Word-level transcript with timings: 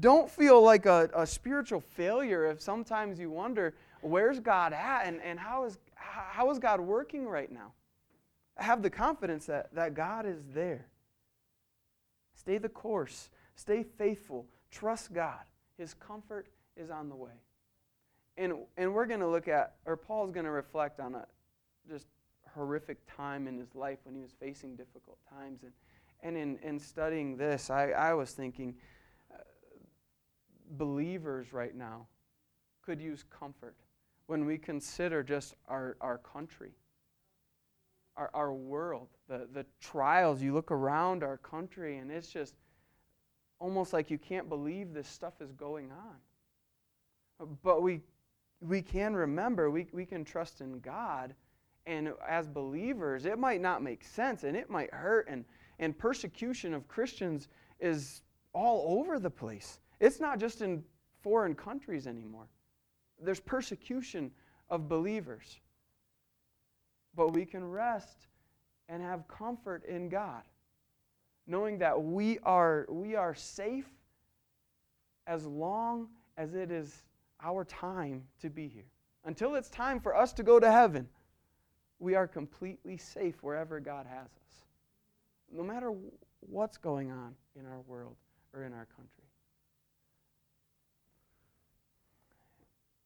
don't 0.00 0.30
feel 0.30 0.62
like 0.62 0.86
a, 0.86 1.10
a 1.14 1.26
spiritual 1.26 1.80
failure 1.80 2.46
if 2.50 2.60
sometimes 2.60 3.18
you 3.18 3.30
wonder, 3.30 3.74
where's 4.00 4.40
God 4.40 4.72
at 4.72 5.06
and, 5.06 5.20
and 5.22 5.38
how, 5.38 5.64
is, 5.64 5.78
how 5.94 6.50
is 6.50 6.58
God 6.58 6.80
working 6.80 7.26
right 7.26 7.50
now? 7.50 7.72
Have 8.56 8.82
the 8.82 8.90
confidence 8.90 9.46
that, 9.46 9.74
that 9.74 9.94
God 9.94 10.26
is 10.26 10.42
there. 10.52 10.86
Stay 12.34 12.58
the 12.58 12.68
course, 12.68 13.30
stay 13.54 13.82
faithful, 13.82 14.46
trust 14.70 15.12
God. 15.12 15.40
His 15.76 15.94
comfort 15.94 16.48
is 16.76 16.90
on 16.90 17.08
the 17.08 17.16
way. 17.16 17.32
And, 18.36 18.54
and 18.76 18.94
we're 18.94 19.06
going 19.06 19.20
to 19.20 19.28
look 19.28 19.48
at, 19.48 19.74
or 19.86 19.96
Paul's 19.96 20.30
going 20.30 20.46
to 20.46 20.50
reflect 20.50 21.00
on 21.00 21.14
a 21.14 21.26
just 21.88 22.06
horrific 22.54 22.98
time 23.14 23.46
in 23.46 23.58
his 23.58 23.74
life 23.74 23.98
when 24.04 24.14
he 24.14 24.20
was 24.20 24.32
facing 24.38 24.76
difficult 24.76 25.18
times. 25.28 25.62
And, 25.62 25.72
and 26.22 26.36
in, 26.36 26.58
in 26.66 26.78
studying 26.78 27.36
this, 27.36 27.70
I, 27.70 27.90
I 27.90 28.14
was 28.14 28.32
thinking 28.32 28.74
believers 30.70 31.52
right 31.52 31.74
now 31.74 32.06
could 32.82 33.00
use 33.00 33.24
comfort 33.30 33.76
when 34.26 34.44
we 34.44 34.56
consider 34.56 35.22
just 35.22 35.54
our, 35.68 35.96
our 36.00 36.18
country, 36.18 36.72
our, 38.16 38.30
our 38.32 38.52
world, 38.52 39.08
the, 39.28 39.48
the 39.52 39.66
trials. 39.80 40.40
You 40.40 40.54
look 40.54 40.70
around 40.70 41.22
our 41.22 41.36
country, 41.36 41.98
and 41.98 42.10
it's 42.10 42.28
just 42.28 42.54
almost 43.58 43.92
like 43.92 44.10
you 44.10 44.18
can't 44.18 44.48
believe 44.48 44.92
this 44.92 45.08
stuff 45.08 45.34
is 45.40 45.52
going 45.52 45.90
on. 45.90 47.48
But 47.62 47.82
we, 47.82 48.00
we 48.60 48.82
can 48.82 49.14
remember, 49.14 49.70
we, 49.70 49.86
we 49.92 50.04
can 50.04 50.24
trust 50.24 50.60
in 50.60 50.80
God. 50.80 51.34
And 51.86 52.12
as 52.28 52.46
believers, 52.46 53.24
it 53.24 53.38
might 53.38 53.60
not 53.60 53.82
make 53.82 54.04
sense 54.04 54.44
and 54.44 54.56
it 54.56 54.68
might 54.68 54.92
hurt. 54.92 55.26
And, 55.28 55.44
and 55.78 55.96
persecution 55.96 56.74
of 56.74 56.86
Christians 56.88 57.48
is 57.80 58.22
all 58.52 58.98
over 58.98 59.18
the 59.18 59.30
place. 59.30 59.80
It's 60.00 60.20
not 60.20 60.38
just 60.38 60.62
in 60.62 60.82
foreign 61.22 61.54
countries 61.54 62.06
anymore, 62.06 62.48
there's 63.22 63.40
persecution 63.40 64.30
of 64.70 64.88
believers. 64.88 65.60
But 67.14 67.34
we 67.34 67.44
can 67.44 67.68
rest 67.68 68.28
and 68.88 69.02
have 69.02 69.26
comfort 69.28 69.84
in 69.84 70.08
God 70.08 70.42
knowing 71.50 71.78
that 71.78 72.00
we 72.00 72.38
are, 72.44 72.86
we 72.88 73.16
are 73.16 73.34
safe 73.34 73.88
as 75.26 75.44
long 75.44 76.08
as 76.36 76.54
it 76.54 76.70
is 76.70 77.02
our 77.42 77.64
time 77.64 78.22
to 78.40 78.48
be 78.48 78.68
here. 78.68 78.86
Until 79.24 79.56
it's 79.56 79.68
time 79.68 80.00
for 80.00 80.16
us 80.16 80.32
to 80.34 80.42
go 80.42 80.60
to 80.60 80.70
heaven, 80.70 81.08
we 81.98 82.14
are 82.14 82.26
completely 82.26 82.96
safe 82.96 83.42
wherever 83.42 83.80
God 83.80 84.06
has 84.06 84.28
us, 84.28 84.64
no 85.52 85.62
matter 85.62 85.92
what's 86.40 86.78
going 86.78 87.10
on 87.10 87.34
in 87.58 87.66
our 87.66 87.80
world 87.80 88.16
or 88.54 88.64
in 88.64 88.72
our 88.72 88.86
country. 88.96 89.24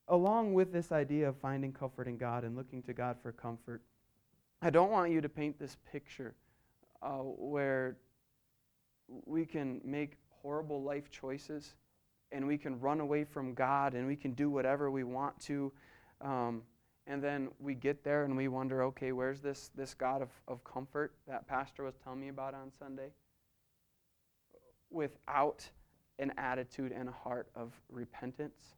Along 0.09 0.53
with 0.53 0.73
this 0.73 0.93
idea 0.93 1.29
of 1.29 1.37
finding 1.37 1.73
comfort 1.73 2.07
in 2.07 2.17
God 2.19 2.45
and 2.45 2.57
looking 2.57 2.83
to 2.83 2.93
God 2.93 3.17
for 3.23 3.33
comfort, 3.33 3.81
I 4.61 4.71
don't 4.71 4.91
want 4.91 5.11
you 5.11 5.21
to 5.21 5.29
paint 5.29 5.59
this 5.59 5.77
picture 5.91 6.35
uh, 7.03 7.19
where 7.19 7.97
we 9.27 9.45
can 9.47 9.81
make 9.85 10.17
horrible 10.29 10.83
life 10.83 11.11
choices 11.11 11.75
and 12.33 12.47
we 12.47 12.59
can 12.59 12.81
run 12.81 13.01
away 13.01 13.25
from 13.25 13.55
God 13.55 13.95
and 13.95 14.07
we 14.07 14.17
can 14.17 14.33
do 14.33 14.51
whatever 14.51 14.91
we 14.91 15.05
want 15.05 15.39
to. 15.41 15.73
Um, 16.21 16.63
and 17.07 17.23
then 17.23 17.49
we 17.61 17.75
get 17.75 18.03
there 18.03 18.25
and 18.25 18.37
we 18.37 18.49
wonder, 18.49 18.83
okay, 18.85 19.13
where's 19.13 19.41
this, 19.41 19.71
this 19.75 19.95
God 19.95 20.23
of, 20.23 20.31
of 20.49 20.65
comfort 20.65 21.15
that 21.29 21.47
Pastor 21.47 21.85
was 21.85 21.95
telling 22.03 22.21
me 22.21 22.29
about 22.29 22.55
on 22.55 22.73
Sunday? 22.79 23.11
Without 24.91 25.69
an 26.19 26.33
attitude 26.39 26.93
and 26.93 27.09
a 27.09 27.13
heart 27.13 27.49
of 27.55 27.73
repentance. 27.91 28.77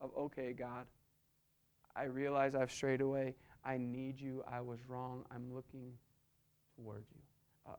Of, 0.00 0.10
okay, 0.16 0.52
God, 0.52 0.86
I 1.94 2.04
realize 2.04 2.54
I've 2.54 2.70
strayed 2.70 3.00
away. 3.00 3.34
I 3.64 3.78
need 3.78 4.20
you. 4.20 4.44
I 4.50 4.60
was 4.60 4.78
wrong. 4.88 5.24
I'm 5.34 5.52
looking 5.52 5.92
toward 6.76 7.04
you. 7.14 7.20
Uh, 7.66 7.76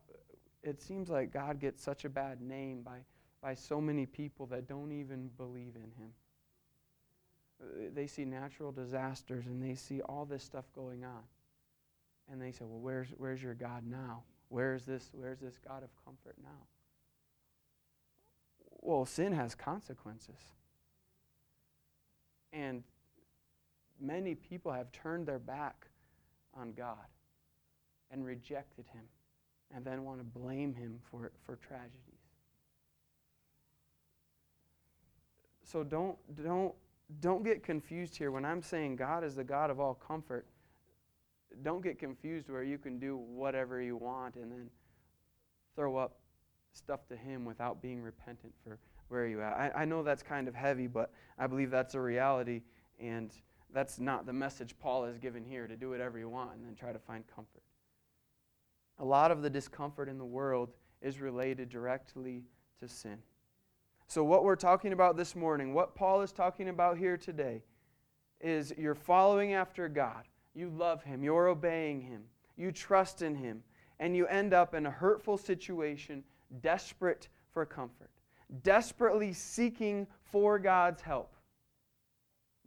it 0.62 0.82
seems 0.82 1.08
like 1.08 1.32
God 1.32 1.60
gets 1.60 1.82
such 1.82 2.04
a 2.04 2.08
bad 2.08 2.40
name 2.40 2.82
by, 2.82 2.98
by 3.40 3.54
so 3.54 3.80
many 3.80 4.06
people 4.06 4.46
that 4.46 4.68
don't 4.68 4.92
even 4.92 5.30
believe 5.36 5.76
in 5.76 5.90
Him. 6.02 6.12
Uh, 7.60 7.90
they 7.94 8.06
see 8.06 8.24
natural 8.24 8.72
disasters 8.72 9.46
and 9.46 9.62
they 9.62 9.74
see 9.74 10.00
all 10.02 10.24
this 10.24 10.42
stuff 10.42 10.64
going 10.74 11.04
on. 11.04 11.22
And 12.30 12.42
they 12.42 12.52
say, 12.52 12.64
Well, 12.64 12.80
where's, 12.80 13.08
where's 13.16 13.42
your 13.42 13.54
God 13.54 13.84
now? 13.86 14.24
Where's 14.48 14.84
this, 14.84 15.10
where's 15.12 15.40
this 15.40 15.58
God 15.66 15.82
of 15.82 15.90
comfort 16.04 16.36
now? 16.42 16.66
Well, 18.80 19.04
sin 19.06 19.32
has 19.32 19.54
consequences. 19.54 20.36
And 22.52 22.82
many 24.00 24.34
people 24.34 24.72
have 24.72 24.90
turned 24.92 25.26
their 25.26 25.38
back 25.38 25.86
on 26.54 26.72
God 26.72 26.96
and 28.10 28.24
rejected 28.24 28.86
Him 28.92 29.04
and 29.74 29.84
then 29.84 30.04
want 30.04 30.18
to 30.18 30.24
blame 30.24 30.74
him 30.74 30.98
for, 31.10 31.30
for 31.44 31.56
tragedies. 31.56 32.02
So 35.62 35.84
don't, 35.84 36.16
don't, 36.42 36.74
don't 37.20 37.44
get 37.44 37.62
confused 37.62 38.16
here. 38.16 38.30
When 38.30 38.44
I'm 38.44 38.62
saying 38.62 38.96
God 38.96 39.24
is 39.24 39.34
the 39.34 39.44
God 39.44 39.70
of 39.70 39.78
all 39.78 39.94
comfort, 39.94 40.46
don't 41.62 41.82
get 41.82 41.98
confused 41.98 42.48
where 42.48 42.62
you 42.62 42.78
can 42.78 42.98
do 42.98 43.16
whatever 43.16 43.80
you 43.82 43.96
want 43.96 44.36
and 44.36 44.50
then 44.50 44.70
throw 45.76 45.96
up 45.96 46.16
stuff 46.72 47.06
to 47.08 47.16
Him 47.16 47.44
without 47.44 47.82
being 47.82 48.02
repentant 48.02 48.52
for 48.64 48.78
where 49.08 49.22
are 49.22 49.26
you 49.26 49.42
at. 49.42 49.52
I, 49.52 49.82
I 49.82 49.84
know 49.84 50.02
that's 50.02 50.22
kind 50.22 50.48
of 50.48 50.54
heavy, 50.54 50.86
but 50.86 51.12
I 51.38 51.46
believe 51.46 51.70
that's 51.70 51.94
a 51.94 52.00
reality, 52.00 52.62
and 53.00 53.32
that's 53.72 53.98
not 53.98 54.26
the 54.26 54.32
message 54.32 54.74
Paul 54.78 55.04
has 55.04 55.18
given 55.18 55.44
here 55.44 55.66
to 55.66 55.76
do 55.76 55.90
whatever 55.90 56.18
you 56.18 56.28
want 56.28 56.54
and 56.54 56.64
then 56.64 56.74
try 56.74 56.92
to 56.92 56.98
find 56.98 57.24
comfort 57.34 57.62
a 58.98 59.04
lot 59.04 59.30
of 59.30 59.42
the 59.42 59.50
discomfort 59.50 60.08
in 60.08 60.18
the 60.18 60.24
world 60.24 60.70
is 61.00 61.20
related 61.20 61.68
directly 61.68 62.44
to 62.80 62.88
sin. 62.88 63.18
So, 64.08 64.24
what 64.24 64.44
we're 64.44 64.56
talking 64.56 64.92
about 64.92 65.16
this 65.16 65.36
morning, 65.36 65.74
what 65.74 65.94
Paul 65.94 66.22
is 66.22 66.32
talking 66.32 66.68
about 66.68 66.98
here 66.98 67.16
today, 67.16 67.62
is 68.40 68.72
you're 68.76 68.94
following 68.94 69.52
after 69.52 69.88
God. 69.88 70.24
You 70.54 70.70
love 70.70 71.02
Him, 71.02 71.22
you're 71.22 71.48
obeying 71.48 72.00
Him, 72.00 72.22
you 72.56 72.72
trust 72.72 73.22
in 73.22 73.34
Him, 73.34 73.62
and 74.00 74.16
you 74.16 74.26
end 74.26 74.54
up 74.54 74.74
in 74.74 74.86
a 74.86 74.90
hurtful 74.90 75.36
situation, 75.36 76.24
desperate 76.62 77.28
for 77.52 77.66
comfort, 77.66 78.10
desperately 78.62 79.32
seeking 79.32 80.06
for 80.30 80.58
God's 80.58 81.00
help. 81.00 81.34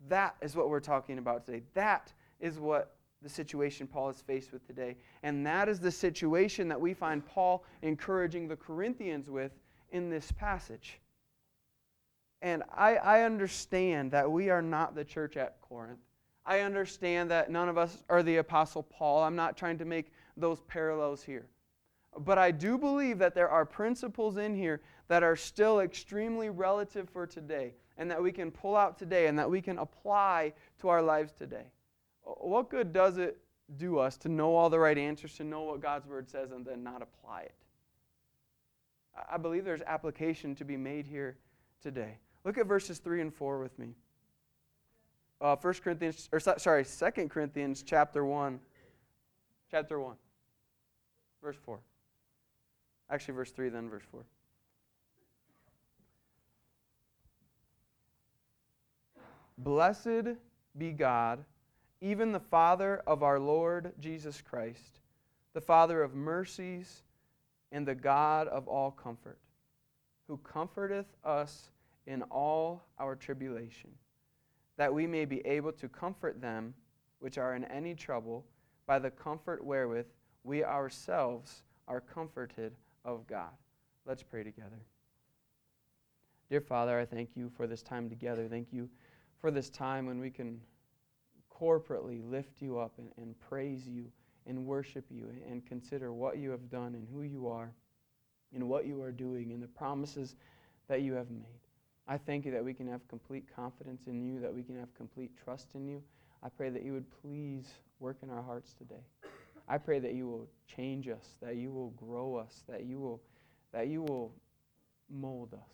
That 0.07 0.35
is 0.41 0.55
what 0.55 0.69
we're 0.69 0.79
talking 0.79 1.17
about 1.17 1.45
today. 1.45 1.63
That 1.73 2.11
is 2.39 2.59
what 2.59 2.95
the 3.21 3.29
situation 3.29 3.87
Paul 3.87 4.09
is 4.09 4.21
faced 4.21 4.51
with 4.51 4.65
today. 4.65 4.97
And 5.23 5.45
that 5.45 5.69
is 5.69 5.79
the 5.79 5.91
situation 5.91 6.67
that 6.69 6.81
we 6.81 6.93
find 6.93 7.25
Paul 7.25 7.63
encouraging 7.81 8.47
the 8.47 8.55
Corinthians 8.55 9.29
with 9.29 9.51
in 9.91 10.09
this 10.09 10.31
passage. 10.31 10.99
And 12.41 12.63
I, 12.75 12.95
I 12.95 13.21
understand 13.21 14.11
that 14.11 14.29
we 14.29 14.49
are 14.49 14.63
not 14.63 14.95
the 14.95 15.05
church 15.05 15.37
at 15.37 15.61
Corinth. 15.61 15.99
I 16.45 16.61
understand 16.61 17.29
that 17.29 17.51
none 17.51 17.69
of 17.69 17.77
us 17.77 18.03
are 18.09 18.23
the 18.23 18.37
Apostle 18.37 18.83
Paul. 18.83 19.23
I'm 19.23 19.35
not 19.35 19.55
trying 19.55 19.77
to 19.77 19.85
make 19.85 20.11
those 20.35 20.61
parallels 20.61 21.21
here. 21.21 21.45
But 22.17 22.39
I 22.39 22.49
do 22.49 22.77
believe 22.77 23.19
that 23.19 23.35
there 23.35 23.49
are 23.49 23.65
principles 23.65 24.37
in 24.37 24.55
here 24.55 24.81
that 25.11 25.23
are 25.23 25.35
still 25.35 25.81
extremely 25.81 26.49
relative 26.49 27.09
for 27.09 27.27
today 27.27 27.73
and 27.97 28.09
that 28.09 28.21
we 28.21 28.31
can 28.31 28.49
pull 28.49 28.75
out 28.75 28.97
today 28.97 29.27
and 29.27 29.37
that 29.37 29.49
we 29.49 29.61
can 29.61 29.77
apply 29.77 30.53
to 30.79 30.87
our 30.87 31.01
lives 31.01 31.33
today 31.33 31.65
what 32.23 32.69
good 32.69 32.93
does 32.93 33.17
it 33.17 33.37
do 33.77 33.97
us 33.97 34.17
to 34.17 34.29
know 34.29 34.55
all 34.55 34.69
the 34.69 34.79
right 34.79 34.97
answers, 34.97 35.35
to 35.35 35.43
know 35.43 35.63
what 35.63 35.81
God's 35.81 36.07
word 36.07 36.29
says, 36.29 36.51
and 36.51 36.65
then 36.65 36.83
not 36.83 37.01
apply 37.01 37.41
it? 37.41 37.55
I 39.29 39.37
believe 39.37 39.65
there's 39.65 39.81
application 39.81 40.55
to 40.55 40.65
be 40.65 40.77
made 40.77 41.05
here 41.05 41.37
today. 41.81 42.17
Look 42.43 42.57
at 42.57 42.65
verses 42.65 42.99
3 42.99 43.21
and 43.21 43.33
4 43.33 43.59
with 43.59 43.77
me. 43.77 43.95
Uh, 45.39 45.55
1 45.55 45.73
Corinthians, 45.83 46.29
or 46.31 46.39
sorry, 46.39 46.85
2 46.85 47.27
Corinthians 47.27 47.83
chapter 47.83 48.25
1. 48.25 48.59
Chapter 49.69 49.99
1. 49.99 50.15
Verse 51.43 51.57
4. 51.65 51.79
Actually, 53.09 53.33
verse 53.33 53.51
3, 53.51 53.69
then 53.69 53.89
verse 53.89 54.03
4. 54.11 54.23
Blessed 59.63 60.37
be 60.77 60.91
God 60.91 61.43
even 62.01 62.31
the 62.31 62.39
Father 62.39 63.03
of 63.05 63.21
our 63.21 63.39
Lord 63.39 63.93
Jesus 63.99 64.41
Christ, 64.41 64.99
the 65.53 65.61
Father 65.61 66.01
of 66.01 66.15
mercies 66.15 67.03
and 67.71 67.87
the 67.87 67.95
God 67.95 68.47
of 68.47 68.67
all 68.67 68.89
comfort, 68.89 69.37
who 70.27 70.37
comforteth 70.37 71.05
us 71.23 71.69
in 72.07 72.23
all 72.23 72.83
our 72.99 73.15
tribulation, 73.15 73.91
that 74.77 74.91
we 74.91 75.05
may 75.05 75.25
be 75.25 75.45
able 75.45 75.71
to 75.73 75.87
comfort 75.87 76.41
them 76.41 76.73
which 77.19 77.37
are 77.37 77.55
in 77.55 77.65
any 77.65 77.93
trouble 77.93 78.43
by 78.87 78.97
the 78.97 79.11
comfort 79.11 79.63
wherewith 79.63 80.07
we 80.43 80.63
ourselves 80.63 81.63
are 81.87 82.01
comforted 82.01 82.73
of 83.05 83.27
God. 83.27 83.51
Let's 84.07 84.23
pray 84.23 84.43
together. 84.43 84.81
Dear 86.49 86.61
Father, 86.61 86.99
I 86.99 87.05
thank 87.05 87.29
you 87.35 87.51
for 87.55 87.67
this 87.67 87.83
time 87.83 88.09
together. 88.09 88.47
Thank 88.49 88.73
you 88.73 88.89
for 89.41 89.49
this 89.49 89.69
time 89.69 90.05
when 90.05 90.19
we 90.19 90.29
can 90.29 90.61
corporately 91.51 92.21
lift 92.23 92.61
you 92.61 92.79
up 92.79 92.93
and, 92.99 93.11
and 93.17 93.37
praise 93.39 93.87
you 93.87 94.05
and 94.45 94.65
worship 94.65 95.05
you 95.09 95.27
and 95.49 95.65
consider 95.65 96.13
what 96.13 96.37
you 96.37 96.51
have 96.51 96.69
done 96.69 96.93
and 96.93 97.07
who 97.11 97.23
you 97.23 97.47
are 97.47 97.71
and 98.53 98.67
what 98.67 98.85
you 98.85 99.01
are 99.01 99.11
doing 99.11 99.51
and 99.51 99.61
the 99.61 99.67
promises 99.67 100.35
that 100.87 101.01
you 101.01 101.13
have 101.13 101.29
made. 101.31 101.59
I 102.07 102.17
thank 102.17 102.45
you 102.45 102.51
that 102.51 102.63
we 102.63 102.73
can 102.73 102.87
have 102.87 103.07
complete 103.07 103.45
confidence 103.55 104.07
in 104.07 104.21
you, 104.21 104.39
that 104.39 104.53
we 104.53 104.63
can 104.63 104.77
have 104.79 104.93
complete 104.95 105.31
trust 105.43 105.75
in 105.75 105.87
you. 105.87 106.03
I 106.43 106.49
pray 106.49 106.69
that 106.69 106.83
you 106.83 106.93
would 106.93 107.05
please 107.21 107.67
work 107.99 108.17
in 108.21 108.29
our 108.29 108.41
hearts 108.41 108.73
today. 108.73 109.03
I 109.67 109.77
pray 109.77 109.99
that 109.99 110.13
you 110.13 110.27
will 110.27 110.47
change 110.75 111.07
us, 111.07 111.35
that 111.41 111.55
you 111.55 111.71
will 111.71 111.91
grow 111.91 112.35
us, 112.35 112.63
that 112.67 112.85
you 112.85 112.99
will, 112.99 113.21
that 113.71 113.87
you 113.87 114.01
will 114.01 114.33
mold 115.09 115.53
us. 115.53 115.73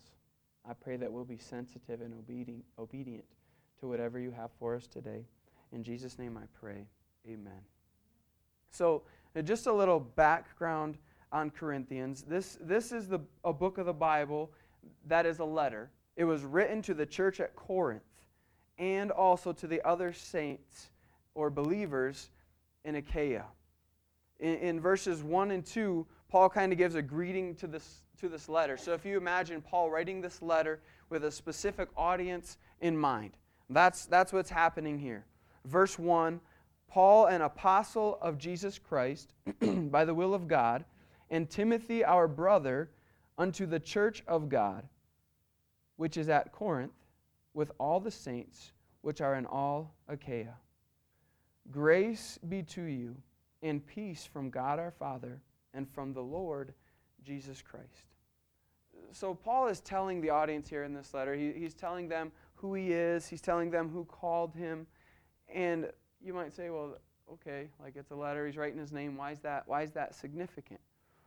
I 0.68 0.74
pray 0.74 0.96
that 0.96 1.10
we'll 1.10 1.24
be 1.24 1.38
sensitive 1.38 2.02
and 2.02 2.12
obedient, 2.12 2.64
obedient 2.78 3.24
to 3.80 3.88
whatever 3.88 4.18
you 4.18 4.30
have 4.30 4.50
for 4.58 4.74
us 4.74 4.86
today. 4.86 5.24
In 5.72 5.82
Jesus' 5.82 6.18
name 6.18 6.36
I 6.36 6.46
pray. 6.58 6.86
Amen. 7.26 7.60
So, 8.70 9.02
uh, 9.36 9.42
just 9.42 9.66
a 9.66 9.72
little 9.72 10.00
background 10.00 10.98
on 11.32 11.50
Corinthians. 11.50 12.22
This, 12.22 12.58
this 12.60 12.92
is 12.92 13.08
the, 13.08 13.20
a 13.44 13.52
book 13.52 13.78
of 13.78 13.86
the 13.86 13.92
Bible 13.92 14.50
that 15.06 15.26
is 15.26 15.38
a 15.38 15.44
letter. 15.44 15.90
It 16.16 16.24
was 16.24 16.42
written 16.42 16.82
to 16.82 16.94
the 16.94 17.06
church 17.06 17.40
at 17.40 17.54
Corinth 17.54 18.02
and 18.78 19.10
also 19.10 19.52
to 19.52 19.66
the 19.66 19.82
other 19.86 20.12
saints 20.12 20.90
or 21.34 21.50
believers 21.50 22.30
in 22.84 22.96
Achaia. 22.96 23.44
In, 24.40 24.54
in 24.56 24.80
verses 24.80 25.22
1 25.22 25.50
and 25.50 25.64
2, 25.64 26.06
Paul 26.28 26.48
kind 26.48 26.72
of 26.72 26.78
gives 26.78 26.94
a 26.94 27.02
greeting 27.02 27.54
to 27.56 27.66
this, 27.66 28.02
to 28.20 28.28
this 28.28 28.48
letter. 28.48 28.76
So 28.76 28.92
if 28.92 29.04
you 29.04 29.16
imagine 29.16 29.60
Paul 29.60 29.90
writing 29.90 30.20
this 30.20 30.42
letter 30.42 30.80
with 31.10 31.24
a 31.24 31.30
specific 31.30 31.88
audience 31.96 32.56
in 32.80 32.96
mind, 32.96 33.32
that's, 33.70 34.06
that's 34.06 34.32
what's 34.32 34.50
happening 34.50 34.98
here. 34.98 35.24
Verse 35.64 35.98
1 35.98 36.40
Paul, 36.88 37.26
an 37.26 37.42
apostle 37.42 38.18
of 38.22 38.38
Jesus 38.38 38.78
Christ, 38.78 39.34
by 39.60 40.06
the 40.06 40.14
will 40.14 40.32
of 40.32 40.48
God, 40.48 40.86
and 41.28 41.48
Timothy, 41.48 42.02
our 42.02 42.26
brother, 42.26 42.90
unto 43.36 43.66
the 43.66 43.78
church 43.78 44.22
of 44.26 44.48
God, 44.48 44.88
which 45.96 46.16
is 46.16 46.30
at 46.30 46.50
Corinth, 46.50 46.94
with 47.52 47.70
all 47.78 48.00
the 48.00 48.10
saints 48.10 48.72
which 49.02 49.20
are 49.20 49.34
in 49.34 49.44
all 49.44 49.94
Achaia. 50.08 50.54
Grace 51.70 52.38
be 52.48 52.62
to 52.62 52.82
you, 52.82 53.14
and 53.62 53.86
peace 53.86 54.24
from 54.24 54.48
God 54.48 54.78
our 54.78 54.90
Father 54.90 55.42
and 55.74 55.88
from 55.88 56.12
the 56.12 56.22
Lord 56.22 56.72
Jesus 57.22 57.60
Christ. 57.60 58.04
So, 59.12 59.34
Paul 59.34 59.68
is 59.68 59.80
telling 59.80 60.20
the 60.20 60.30
audience 60.30 60.68
here 60.68 60.84
in 60.84 60.92
this 60.92 61.14
letter, 61.14 61.34
he, 61.34 61.52
he's 61.52 61.74
telling 61.74 62.08
them 62.08 62.32
who 62.60 62.74
he 62.74 62.92
is, 62.92 63.26
he's 63.26 63.40
telling 63.40 63.70
them 63.70 63.88
who 63.88 64.04
called 64.04 64.54
him, 64.54 64.86
and 65.52 65.90
you 66.20 66.34
might 66.34 66.52
say, 66.52 66.70
well, 66.70 66.98
okay, 67.32 67.68
like 67.82 67.96
it's 67.96 68.10
a 68.10 68.16
letter, 68.16 68.46
he's 68.46 68.56
writing 68.56 68.78
his 68.78 68.92
name. 68.92 69.16
Why 69.16 69.30
is 69.32 69.38
that, 69.40 69.64
why 69.66 69.82
is 69.82 69.92
that 69.92 70.14
significant? 70.14 70.80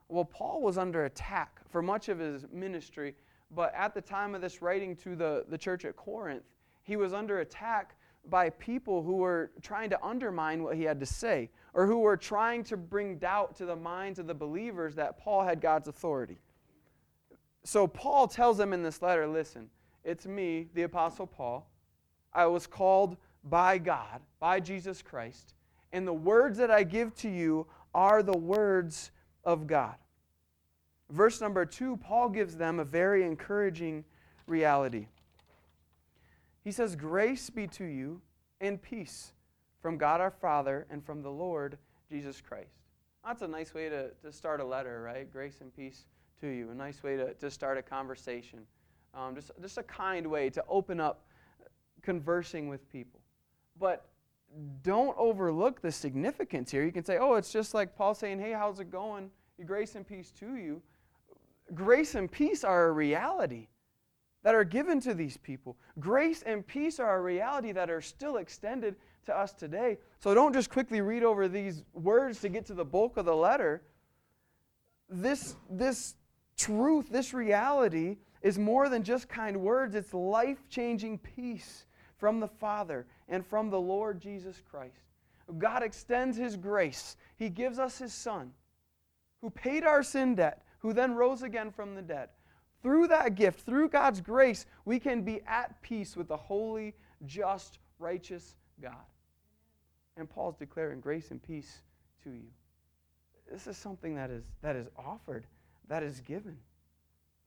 Well, 0.09 0.25
Paul 0.25 0.61
was 0.61 0.77
under 0.77 1.05
attack 1.05 1.61
for 1.69 1.81
much 1.81 2.09
of 2.09 2.19
his 2.19 2.45
ministry, 2.51 3.15
but 3.51 3.73
at 3.75 3.93
the 3.93 4.01
time 4.01 4.35
of 4.35 4.41
this 4.41 4.61
writing 4.61 4.95
to 4.97 5.15
the, 5.15 5.45
the 5.49 5.57
church 5.57 5.85
at 5.85 5.95
Corinth, 5.95 6.43
he 6.83 6.95
was 6.95 7.13
under 7.13 7.39
attack 7.39 7.95
by 8.29 8.49
people 8.51 9.01
who 9.01 9.15
were 9.15 9.51
trying 9.61 9.89
to 9.89 10.03
undermine 10.03 10.63
what 10.63 10.75
he 10.75 10.83
had 10.83 10.99
to 10.99 11.05
say, 11.05 11.49
or 11.73 11.87
who 11.87 11.99
were 11.99 12.17
trying 12.17 12.63
to 12.65 12.77
bring 12.77 13.17
doubt 13.17 13.55
to 13.55 13.65
the 13.65 13.75
minds 13.75 14.19
of 14.19 14.27
the 14.27 14.33
believers 14.33 14.95
that 14.95 15.17
Paul 15.17 15.43
had 15.43 15.61
God's 15.61 15.87
authority. 15.87 16.39
So 17.63 17.87
Paul 17.87 18.27
tells 18.27 18.57
them 18.57 18.73
in 18.73 18.83
this 18.83 19.01
letter 19.01 19.27
listen, 19.27 19.69
it's 20.03 20.25
me, 20.25 20.67
the 20.73 20.83
Apostle 20.83 21.27
Paul. 21.27 21.69
I 22.33 22.45
was 22.45 22.67
called 22.67 23.17
by 23.43 23.77
God, 23.77 24.21
by 24.39 24.59
Jesus 24.59 25.01
Christ, 25.01 25.53
and 25.91 26.07
the 26.07 26.13
words 26.13 26.57
that 26.57 26.71
I 26.71 26.83
give 26.83 27.13
to 27.15 27.29
you 27.29 27.67
are 27.93 28.23
the 28.23 28.37
words 28.37 29.11
of 29.43 29.67
God. 29.67 29.95
Verse 31.09 31.41
number 31.41 31.65
two, 31.65 31.97
Paul 31.97 32.29
gives 32.29 32.55
them 32.55 32.79
a 32.79 32.85
very 32.85 33.25
encouraging 33.25 34.05
reality. 34.47 35.07
He 36.63 36.71
says, 36.71 36.95
Grace 36.95 37.49
be 37.49 37.67
to 37.67 37.83
you 37.83 38.21
and 38.61 38.81
peace 38.81 39.33
from 39.81 39.97
God 39.97 40.21
our 40.21 40.31
Father 40.31 40.85
and 40.89 41.03
from 41.03 41.21
the 41.21 41.31
Lord 41.31 41.77
Jesus 42.09 42.39
Christ. 42.39 42.75
That's 43.25 43.41
a 43.41 43.47
nice 43.47 43.73
way 43.73 43.89
to, 43.89 44.09
to 44.23 44.31
start 44.31 44.61
a 44.61 44.65
letter, 44.65 45.01
right? 45.01 45.31
Grace 45.31 45.61
and 45.61 45.75
peace 45.75 46.05
to 46.39 46.47
you. 46.47 46.69
A 46.71 46.75
nice 46.75 47.03
way 47.03 47.17
to, 47.17 47.33
to 47.35 47.51
start 47.51 47.77
a 47.77 47.81
conversation. 47.81 48.59
Um, 49.13 49.35
just, 49.35 49.51
just 49.61 49.77
a 49.77 49.83
kind 49.83 50.25
way 50.25 50.49
to 50.49 50.63
open 50.69 50.99
up 50.99 51.25
conversing 52.01 52.69
with 52.69 52.89
people. 52.91 53.19
But 53.79 54.05
don't 54.83 55.15
overlook 55.17 55.81
the 55.81 55.91
significance 55.91 56.71
here. 56.71 56.83
You 56.83 56.91
can 56.91 57.05
say, 57.05 57.17
oh, 57.17 57.35
it's 57.35 57.51
just 57.51 57.73
like 57.73 57.95
Paul 57.95 58.13
saying, 58.13 58.39
hey, 58.39 58.51
how's 58.51 58.79
it 58.79 58.91
going? 58.91 59.29
Grace 59.65 59.95
and 59.95 60.07
peace 60.07 60.31
to 60.39 60.55
you. 60.55 60.81
Grace 61.73 62.15
and 62.15 62.31
peace 62.31 62.63
are 62.63 62.87
a 62.87 62.91
reality 62.91 63.67
that 64.43 64.55
are 64.55 64.63
given 64.63 64.99
to 65.01 65.13
these 65.13 65.37
people. 65.37 65.77
Grace 65.99 66.41
and 66.41 66.65
peace 66.65 66.99
are 66.99 67.17
a 67.17 67.21
reality 67.21 67.71
that 67.71 67.89
are 67.89 68.01
still 68.01 68.37
extended 68.37 68.95
to 69.25 69.37
us 69.37 69.53
today. 69.53 69.97
So 70.19 70.33
don't 70.33 70.53
just 70.53 70.69
quickly 70.69 71.01
read 71.01 71.23
over 71.23 71.47
these 71.47 71.83
words 71.93 72.41
to 72.41 72.49
get 72.49 72.65
to 72.67 72.73
the 72.73 72.85
bulk 72.85 73.17
of 73.17 73.25
the 73.25 73.35
letter. 73.35 73.83
This, 75.09 75.55
this 75.69 76.15
truth, 76.57 77.09
this 77.09 77.33
reality, 77.33 78.17
is 78.41 78.57
more 78.57 78.89
than 78.89 79.03
just 79.03 79.29
kind 79.29 79.59
words, 79.61 79.95
it's 79.95 80.13
life 80.13 80.67
changing 80.69 81.17
peace 81.19 81.85
from 82.17 82.39
the 82.39 82.47
Father 82.47 83.05
and 83.29 83.45
from 83.45 83.69
the 83.69 83.79
Lord 83.79 84.19
Jesus 84.19 84.61
Christ. 84.69 85.01
God 85.57 85.83
extends 85.83 86.37
His 86.37 86.55
grace. 86.55 87.17
He 87.37 87.49
gives 87.49 87.79
us 87.79 87.97
His 87.97 88.13
Son, 88.13 88.51
who 89.41 89.49
paid 89.49 89.83
our 89.83 90.03
sin 90.03 90.35
debt, 90.35 90.63
who 90.79 90.93
then 90.93 91.13
rose 91.13 91.43
again 91.43 91.71
from 91.71 91.95
the 91.95 92.01
dead. 92.01 92.29
Through 92.81 93.07
that 93.09 93.35
gift, 93.35 93.61
through 93.61 93.89
God's 93.89 94.21
grace, 94.21 94.65
we 94.85 94.99
can 94.99 95.21
be 95.21 95.41
at 95.45 95.79
peace 95.81 96.15
with 96.15 96.27
the 96.27 96.37
holy, 96.37 96.95
just, 97.25 97.79
righteous 97.99 98.55
God. 98.81 98.95
And 100.17 100.29
Paul's 100.29 100.57
declaring 100.57 100.99
grace 100.99 101.31
and 101.31 101.41
peace 101.41 101.81
to 102.23 102.31
you. 102.31 102.49
This 103.51 103.67
is 103.67 103.77
something 103.77 104.15
that 104.15 104.31
is, 104.31 104.43
that 104.61 104.75
is 104.75 104.87
offered, 104.97 105.45
that 105.87 106.03
is 106.03 106.21
given. 106.21 106.57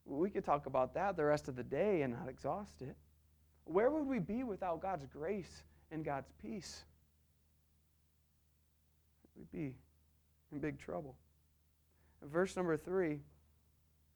We 0.06 0.30
could 0.30 0.44
talk 0.44 0.66
about 0.66 0.94
that 0.94 1.16
the 1.16 1.24
rest 1.24 1.48
of 1.48 1.56
the 1.56 1.62
day 1.62 2.02
and 2.02 2.12
not 2.14 2.28
exhaust 2.28 2.82
it. 2.82 2.96
Where 3.64 3.90
would 3.90 4.06
we 4.06 4.18
be 4.18 4.44
without 4.44 4.82
God's 4.82 5.06
grace 5.06 5.62
and 5.90 6.04
God's 6.04 6.30
peace? 6.42 6.84
We'd 9.37 9.50
be 9.50 9.75
in 10.52 10.58
big 10.58 10.78
trouble. 10.78 11.16
Verse 12.23 12.56
number 12.56 12.76
three 12.76 13.20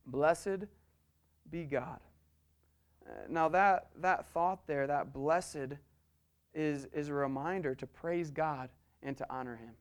Blessed 0.07 0.67
be 1.51 1.65
God. 1.65 2.01
Uh, 3.07 3.13
now, 3.29 3.49
that, 3.49 3.89
that 4.01 4.27
thought 4.29 4.67
there, 4.67 4.87
that 4.87 5.13
blessed, 5.13 5.77
is, 6.55 6.87
is 6.93 7.09
a 7.09 7.15
reminder 7.15 7.75
to 7.75 7.87
praise 7.87 8.31
God 8.31 8.71
and 9.03 9.17
to 9.17 9.27
honor 9.31 9.57
Him. 9.57 9.73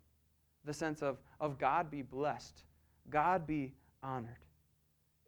The 0.66 0.74
sense 0.74 1.02
of, 1.02 1.18
of 1.40 1.58
God 1.58 1.90
be 1.90 2.02
blessed, 2.02 2.64
God 3.10 3.48
be 3.48 3.74
honored. 4.04 4.47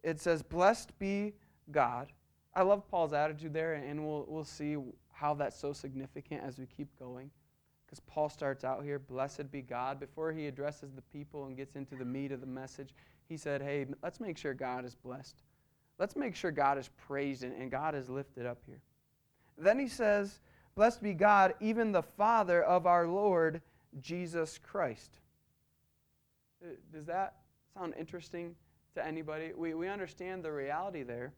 It 0.02 0.20
says, 0.20 0.42
Blessed 0.42 0.98
be 0.98 1.34
God. 1.70 2.08
I 2.54 2.62
love 2.62 2.88
Paul's 2.90 3.12
attitude 3.12 3.54
there, 3.54 3.74
and 3.74 4.04
we'll, 4.04 4.24
we'll 4.28 4.44
see 4.44 4.76
how 5.12 5.34
that's 5.34 5.58
so 5.58 5.72
significant 5.72 6.42
as 6.44 6.58
we 6.58 6.66
keep 6.66 6.88
going. 6.98 7.30
Because 7.86 8.00
Paul 8.00 8.28
starts 8.28 8.64
out 8.64 8.84
here, 8.84 8.98
Blessed 8.98 9.50
be 9.50 9.62
God. 9.62 10.00
Before 10.00 10.32
he 10.32 10.46
addresses 10.46 10.92
the 10.92 11.02
people 11.02 11.46
and 11.46 11.56
gets 11.56 11.76
into 11.76 11.94
the 11.94 12.04
meat 12.04 12.32
of 12.32 12.40
the 12.40 12.46
message, 12.46 12.94
he 13.28 13.36
said, 13.36 13.62
Hey, 13.62 13.86
let's 14.02 14.20
make 14.20 14.36
sure 14.36 14.54
God 14.54 14.84
is 14.84 14.94
blessed. 14.94 15.42
Let's 15.98 16.16
make 16.16 16.34
sure 16.34 16.50
God 16.50 16.78
is 16.78 16.88
praised 17.06 17.44
and 17.44 17.70
God 17.70 17.94
is 17.94 18.08
lifted 18.08 18.46
up 18.46 18.58
here. 18.66 18.80
Then 19.58 19.78
he 19.78 19.88
says, 19.88 20.40
Blessed 20.74 21.02
be 21.02 21.12
God, 21.12 21.54
even 21.60 21.92
the 21.92 22.02
Father 22.02 22.62
of 22.62 22.86
our 22.86 23.06
Lord 23.06 23.60
Jesus 24.00 24.58
Christ. 24.58 25.18
Uh, 26.64 26.68
does 26.92 27.06
that 27.06 27.34
sound 27.74 27.94
interesting 27.98 28.54
to 28.94 29.06
anybody? 29.06 29.52
We, 29.56 29.74
we 29.74 29.88
understand 29.88 30.44
the 30.44 30.52
reality 30.52 31.02
there. 31.02 31.32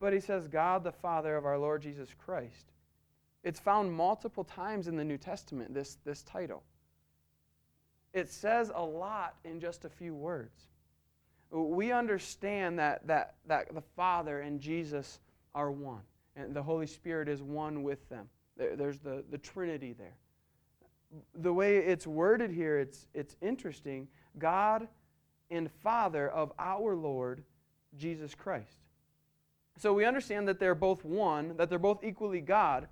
But 0.00 0.12
he 0.12 0.20
says, 0.20 0.48
God 0.48 0.84
the 0.84 0.92
Father 0.92 1.36
of 1.36 1.44
our 1.44 1.58
Lord 1.58 1.82
Jesus 1.82 2.08
Christ. 2.16 2.72
It's 3.44 3.60
found 3.60 3.92
multiple 3.92 4.44
times 4.44 4.88
in 4.88 4.96
the 4.96 5.04
New 5.04 5.18
Testament, 5.18 5.74
this, 5.74 5.98
this 6.04 6.22
title. 6.22 6.62
It 8.12 8.28
says 8.28 8.70
a 8.74 8.82
lot 8.82 9.36
in 9.44 9.60
just 9.60 9.84
a 9.84 9.88
few 9.88 10.14
words 10.14 10.68
we 11.52 11.92
understand 11.92 12.78
that, 12.78 13.06
that, 13.06 13.34
that 13.46 13.74
the 13.74 13.82
Father 13.94 14.40
and 14.40 14.58
Jesus 14.58 15.20
are 15.54 15.70
one, 15.70 16.00
and 16.34 16.54
the 16.54 16.62
Holy 16.62 16.86
Spirit 16.86 17.28
is 17.28 17.42
one 17.42 17.82
with 17.82 18.08
them. 18.08 18.28
There, 18.56 18.74
there's 18.74 18.98
the, 18.98 19.22
the 19.30 19.38
Trinity 19.38 19.92
there. 19.92 20.16
The 21.34 21.52
way 21.52 21.76
it's 21.76 22.06
worded 22.06 22.50
here, 22.50 22.78
it's, 22.78 23.06
it's 23.12 23.36
interesting. 23.42 24.08
God 24.38 24.88
and 25.52 25.70
Father 25.70 26.28
of 26.28 26.52
our 26.58 26.96
Lord 26.96 27.44
Jesus 27.96 28.34
Christ. 28.34 28.78
So 29.78 29.92
we 29.92 30.04
understand 30.04 30.48
that 30.48 30.58
they're 30.58 30.74
both 30.74 31.04
one, 31.04 31.56
that 31.56 31.68
they're 31.68 31.78
both 31.78 32.02
equally 32.02 32.40
God. 32.40 32.88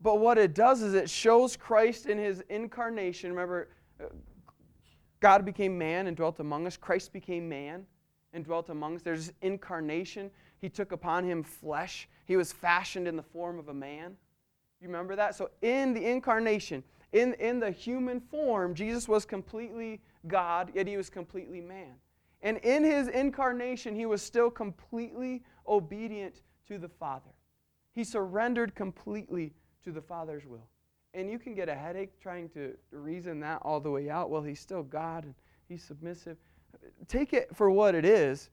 But 0.00 0.20
what 0.20 0.38
it 0.38 0.54
does 0.54 0.82
is 0.82 0.94
it 0.94 1.10
shows 1.10 1.56
Christ 1.56 2.06
in 2.06 2.18
his 2.18 2.42
incarnation. 2.48 3.30
Remember, 3.30 3.68
uh, 4.00 4.06
God 5.20 5.44
became 5.44 5.76
man 5.76 6.06
and 6.06 6.16
dwelt 6.16 6.38
among 6.40 6.66
us. 6.66 6.76
Christ 6.76 7.12
became 7.12 7.48
man 7.48 7.84
and 8.32 8.44
dwelt 8.44 8.68
among 8.68 8.96
us. 8.96 9.02
There's 9.02 9.32
incarnation. 9.42 10.30
He 10.60 10.68
took 10.68 10.92
upon 10.92 11.24
him 11.24 11.42
flesh. 11.42 12.08
He 12.26 12.36
was 12.36 12.52
fashioned 12.52 13.08
in 13.08 13.16
the 13.16 13.22
form 13.22 13.58
of 13.58 13.68
a 13.68 13.74
man. 13.74 14.16
You 14.80 14.86
remember 14.86 15.16
that? 15.16 15.34
So 15.34 15.50
in 15.62 15.94
the 15.94 16.04
incarnation, 16.08 16.84
in, 17.12 17.34
in 17.34 17.60
the 17.60 17.70
human 17.70 18.20
form, 18.20 18.74
Jesus 18.74 19.08
was 19.08 19.24
completely 19.24 20.00
God, 20.26 20.70
yet 20.74 20.86
he 20.86 20.96
was 20.96 21.08
completely 21.08 21.60
man. 21.60 21.94
And 22.42 22.58
in 22.58 22.84
his 22.84 23.08
incarnation, 23.08 23.94
he 23.94 24.06
was 24.06 24.22
still 24.22 24.50
completely 24.50 25.42
obedient 25.66 26.42
to 26.68 26.78
the 26.78 26.88
Father. 26.88 27.30
He 27.94 28.04
surrendered 28.04 28.74
completely 28.74 29.54
to 29.84 29.90
the 29.90 30.02
Father's 30.02 30.46
will. 30.46 30.68
And 31.14 31.30
you 31.30 31.38
can 31.38 31.54
get 31.54 31.68
a 31.68 31.74
headache 31.74 32.20
trying 32.20 32.48
to 32.50 32.74
reason 32.92 33.40
that 33.40 33.60
all 33.62 33.80
the 33.80 33.90
way 33.90 34.10
out. 34.10 34.30
Well, 34.30 34.42
he's 34.42 34.60
still 34.60 34.82
God 34.82 35.24
and 35.24 35.34
he's 35.68 35.82
submissive. 35.82 36.36
Take 37.08 37.32
it 37.32 37.48
for 37.56 37.70
what 37.70 37.94
it 37.94 38.04
is. 38.04 38.50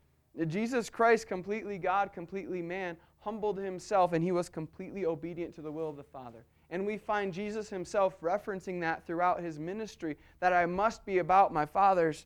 Jesus 0.47 0.89
Christ, 0.89 1.27
completely 1.27 1.77
God, 1.77 2.11
completely 2.11 2.61
man, 2.61 2.97
humbled 3.19 3.57
himself 3.57 4.13
and 4.13 4.23
he 4.23 4.31
was 4.31 4.49
completely 4.49 5.05
obedient 5.05 5.53
to 5.55 5.61
the 5.61 5.71
will 5.71 5.89
of 5.89 5.97
the 5.97 6.03
Father. 6.03 6.45
And 6.75 6.85
we 6.85 6.97
find 6.97 7.31
Jesus 7.31 7.69
himself 7.69 8.19
referencing 8.19 8.81
that 8.81 9.07
throughout 9.07 9.39
his 9.39 9.57
ministry 9.57 10.17
that 10.41 10.51
I 10.51 10.65
must 10.65 11.05
be 11.05 11.19
about 11.19 11.53
my 11.53 11.65
Father's 11.65 12.25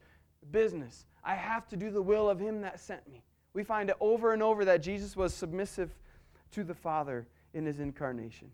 business. 0.50 1.06
I 1.24 1.36
have 1.36 1.68
to 1.68 1.78
do 1.78 1.92
the 1.92 2.02
will 2.02 2.28
of 2.28 2.40
him 2.40 2.62
that 2.62 2.80
sent 2.80 3.08
me. 3.08 3.22
We 3.54 3.64
find 3.64 3.92
it 3.92 3.96
over 4.00 4.34
and 4.34 4.42
over 4.42 4.66
that 4.66 4.82
Jesus 4.82 5.16
was 5.16 5.36
submissive 5.36 5.92
to 6.50 6.64
the 6.64 6.74
Father 6.74 7.28
in 7.54 7.64
his 7.64 7.80
incarnation. 7.80 8.50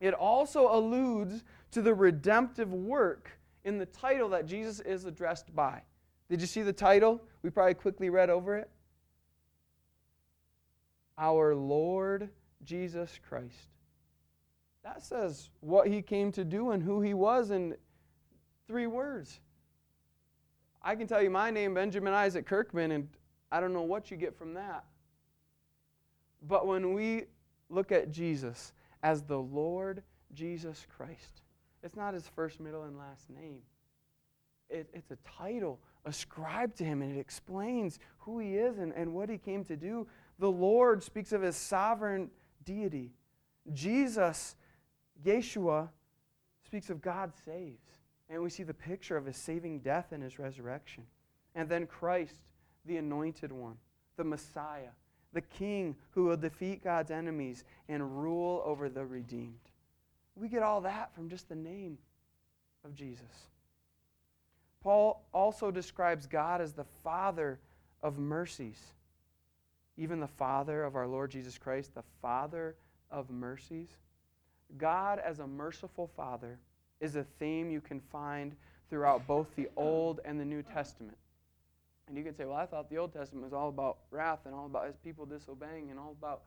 It 0.00 0.12
also 0.12 0.74
alludes 0.76 1.44
to 1.70 1.82
the 1.82 1.94
redemptive 1.94 2.72
work 2.72 3.30
in 3.64 3.78
the 3.78 3.86
title 3.86 4.30
that 4.30 4.44
Jesus 4.44 4.80
is 4.80 5.04
addressed 5.04 5.54
by. 5.54 5.82
Did 6.28 6.40
you 6.40 6.48
see 6.48 6.62
the 6.62 6.72
title? 6.72 7.22
We 7.44 7.50
probably 7.50 7.74
quickly 7.74 8.10
read 8.10 8.28
over 8.28 8.56
it. 8.56 8.68
Our 11.16 11.54
Lord 11.54 12.28
Jesus 12.64 13.20
Christ. 13.28 13.75
That 14.86 15.02
says 15.02 15.50
what 15.58 15.88
he 15.88 16.00
came 16.00 16.30
to 16.32 16.44
do 16.44 16.70
and 16.70 16.80
who 16.80 17.00
he 17.02 17.12
was 17.12 17.50
in 17.50 17.74
three 18.68 18.86
words. 18.86 19.40
I 20.80 20.94
can 20.94 21.08
tell 21.08 21.20
you 21.20 21.28
my 21.28 21.50
name, 21.50 21.74
Benjamin 21.74 22.12
Isaac 22.12 22.46
Kirkman, 22.46 22.92
and 22.92 23.08
I 23.50 23.58
don't 23.58 23.72
know 23.72 23.82
what 23.82 24.12
you 24.12 24.16
get 24.16 24.38
from 24.38 24.54
that. 24.54 24.84
But 26.40 26.68
when 26.68 26.94
we 26.94 27.24
look 27.68 27.90
at 27.90 28.12
Jesus 28.12 28.72
as 29.02 29.22
the 29.22 29.38
Lord 29.38 30.04
Jesus 30.34 30.86
Christ, 30.96 31.42
it's 31.82 31.96
not 31.96 32.14
his 32.14 32.28
first, 32.28 32.60
middle, 32.60 32.84
and 32.84 32.96
last 32.96 33.28
name. 33.28 33.62
It, 34.70 34.88
it's 34.94 35.10
a 35.10 35.18
title 35.36 35.80
ascribed 36.04 36.78
to 36.78 36.84
him, 36.84 37.02
and 37.02 37.16
it 37.16 37.18
explains 37.18 37.98
who 38.18 38.38
he 38.38 38.54
is 38.54 38.78
and, 38.78 38.92
and 38.92 39.12
what 39.12 39.28
he 39.30 39.36
came 39.36 39.64
to 39.64 39.76
do. 39.76 40.06
The 40.38 40.50
Lord 40.50 41.02
speaks 41.02 41.32
of 41.32 41.42
his 41.42 41.56
sovereign 41.56 42.30
deity. 42.64 43.10
Jesus 43.72 44.54
Yeshua 45.24 45.88
speaks 46.64 46.90
of 46.90 47.00
God 47.00 47.32
saves. 47.44 48.00
And 48.28 48.42
we 48.42 48.50
see 48.50 48.64
the 48.64 48.74
picture 48.74 49.16
of 49.16 49.26
his 49.26 49.36
saving 49.36 49.80
death 49.80 50.12
and 50.12 50.22
his 50.22 50.38
resurrection. 50.38 51.04
And 51.54 51.68
then 51.68 51.86
Christ, 51.86 52.34
the 52.84 52.96
anointed 52.96 53.52
one, 53.52 53.76
the 54.16 54.24
Messiah, 54.24 54.90
the 55.32 55.42
King 55.42 55.94
who 56.10 56.24
will 56.24 56.36
defeat 56.36 56.82
God's 56.82 57.10
enemies 57.10 57.64
and 57.88 58.22
rule 58.22 58.62
over 58.64 58.88
the 58.88 59.04
redeemed. 59.04 59.54
We 60.34 60.48
get 60.48 60.62
all 60.62 60.80
that 60.82 61.14
from 61.14 61.28
just 61.28 61.48
the 61.48 61.54
name 61.54 61.98
of 62.84 62.94
Jesus. 62.94 63.48
Paul 64.82 65.24
also 65.32 65.70
describes 65.70 66.26
God 66.26 66.60
as 66.60 66.72
the 66.72 66.86
Father 67.02 67.58
of 68.02 68.18
mercies. 68.18 68.80
Even 69.96 70.20
the 70.20 70.26
Father 70.26 70.84
of 70.84 70.94
our 70.94 71.06
Lord 71.06 71.30
Jesus 71.30 71.58
Christ, 71.58 71.94
the 71.94 72.04
Father 72.20 72.76
of 73.10 73.30
mercies. 73.30 73.88
God 74.76 75.18
as 75.18 75.38
a 75.38 75.46
merciful 75.46 76.10
Father 76.16 76.58
is 77.00 77.16
a 77.16 77.24
theme 77.38 77.70
you 77.70 77.80
can 77.80 78.00
find 78.00 78.54
throughout 78.88 79.26
both 79.26 79.46
the 79.56 79.68
Old 79.76 80.20
and 80.24 80.38
the 80.38 80.44
New 80.44 80.62
Testament. 80.62 81.16
And 82.08 82.16
you 82.16 82.22
can 82.22 82.34
say, 82.34 82.44
well, 82.44 82.56
I 82.56 82.66
thought 82.66 82.88
the 82.88 82.98
Old 82.98 83.12
Testament 83.12 83.44
was 83.44 83.52
all 83.52 83.68
about 83.68 83.98
wrath 84.10 84.40
and 84.46 84.54
all 84.54 84.66
about 84.66 84.86
his 84.86 84.96
people 84.96 85.26
disobeying 85.26 85.90
and 85.90 85.98
all 85.98 86.14
about 86.18 86.42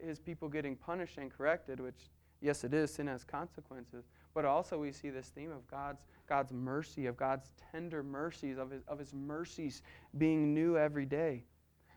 his 0.00 0.18
people 0.18 0.48
getting 0.48 0.74
punished 0.74 1.18
and 1.18 1.30
corrected, 1.30 1.80
which, 1.80 2.10
yes, 2.40 2.64
it 2.64 2.72
is. 2.72 2.94
Sin 2.94 3.06
has 3.06 3.24
consequences. 3.24 4.06
But 4.34 4.44
also, 4.44 4.78
we 4.78 4.92
see 4.92 5.10
this 5.10 5.28
theme 5.28 5.50
of 5.50 5.66
God's, 5.68 6.02
God's 6.28 6.52
mercy, 6.52 7.06
of 7.06 7.16
God's 7.16 7.50
tender 7.72 8.02
mercies, 8.02 8.58
of 8.58 8.70
his, 8.70 8.82
of 8.88 8.98
his 8.98 9.12
mercies 9.12 9.82
being 10.16 10.54
new 10.54 10.78
every 10.78 11.06
day. 11.06 11.44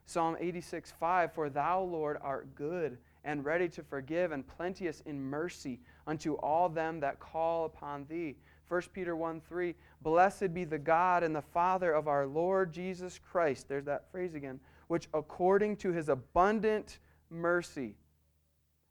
Psalm 0.06 0.36
86 0.40 0.92
5 1.00 1.34
For 1.34 1.50
thou, 1.50 1.82
Lord, 1.82 2.18
art 2.22 2.54
good 2.56 2.98
and 3.24 3.46
ready 3.46 3.68
to 3.70 3.84
forgive, 3.84 4.32
and 4.32 4.48
plenteous 4.48 5.02
in 5.06 5.22
mercy 5.22 5.80
unto 6.08 6.36
all 6.36 6.70
them 6.70 7.00
that 7.00 7.20
call 7.20 7.66
upon 7.66 8.06
thee. 8.10 8.36
1 8.68 8.82
Peter 8.94 9.16
1 9.16 9.42
3, 9.42 9.76
Blessed 10.02 10.54
be 10.54 10.64
the 10.64 10.78
God 10.78 11.24
and 11.24 11.36
the 11.36 11.42
Father 11.42 11.92
of 11.92 12.08
our 12.08 12.26
Lord 12.28 12.72
Jesus 12.72 13.20
Christ. 13.32 13.68
There's 13.68 13.86
that 13.86 14.12
phrase 14.12 14.36
again, 14.36 14.60
which 14.88 15.08
according 15.14 15.78
to 15.78 15.92
his 15.92 16.10
abundant 16.10 17.00
mercy 17.30 17.96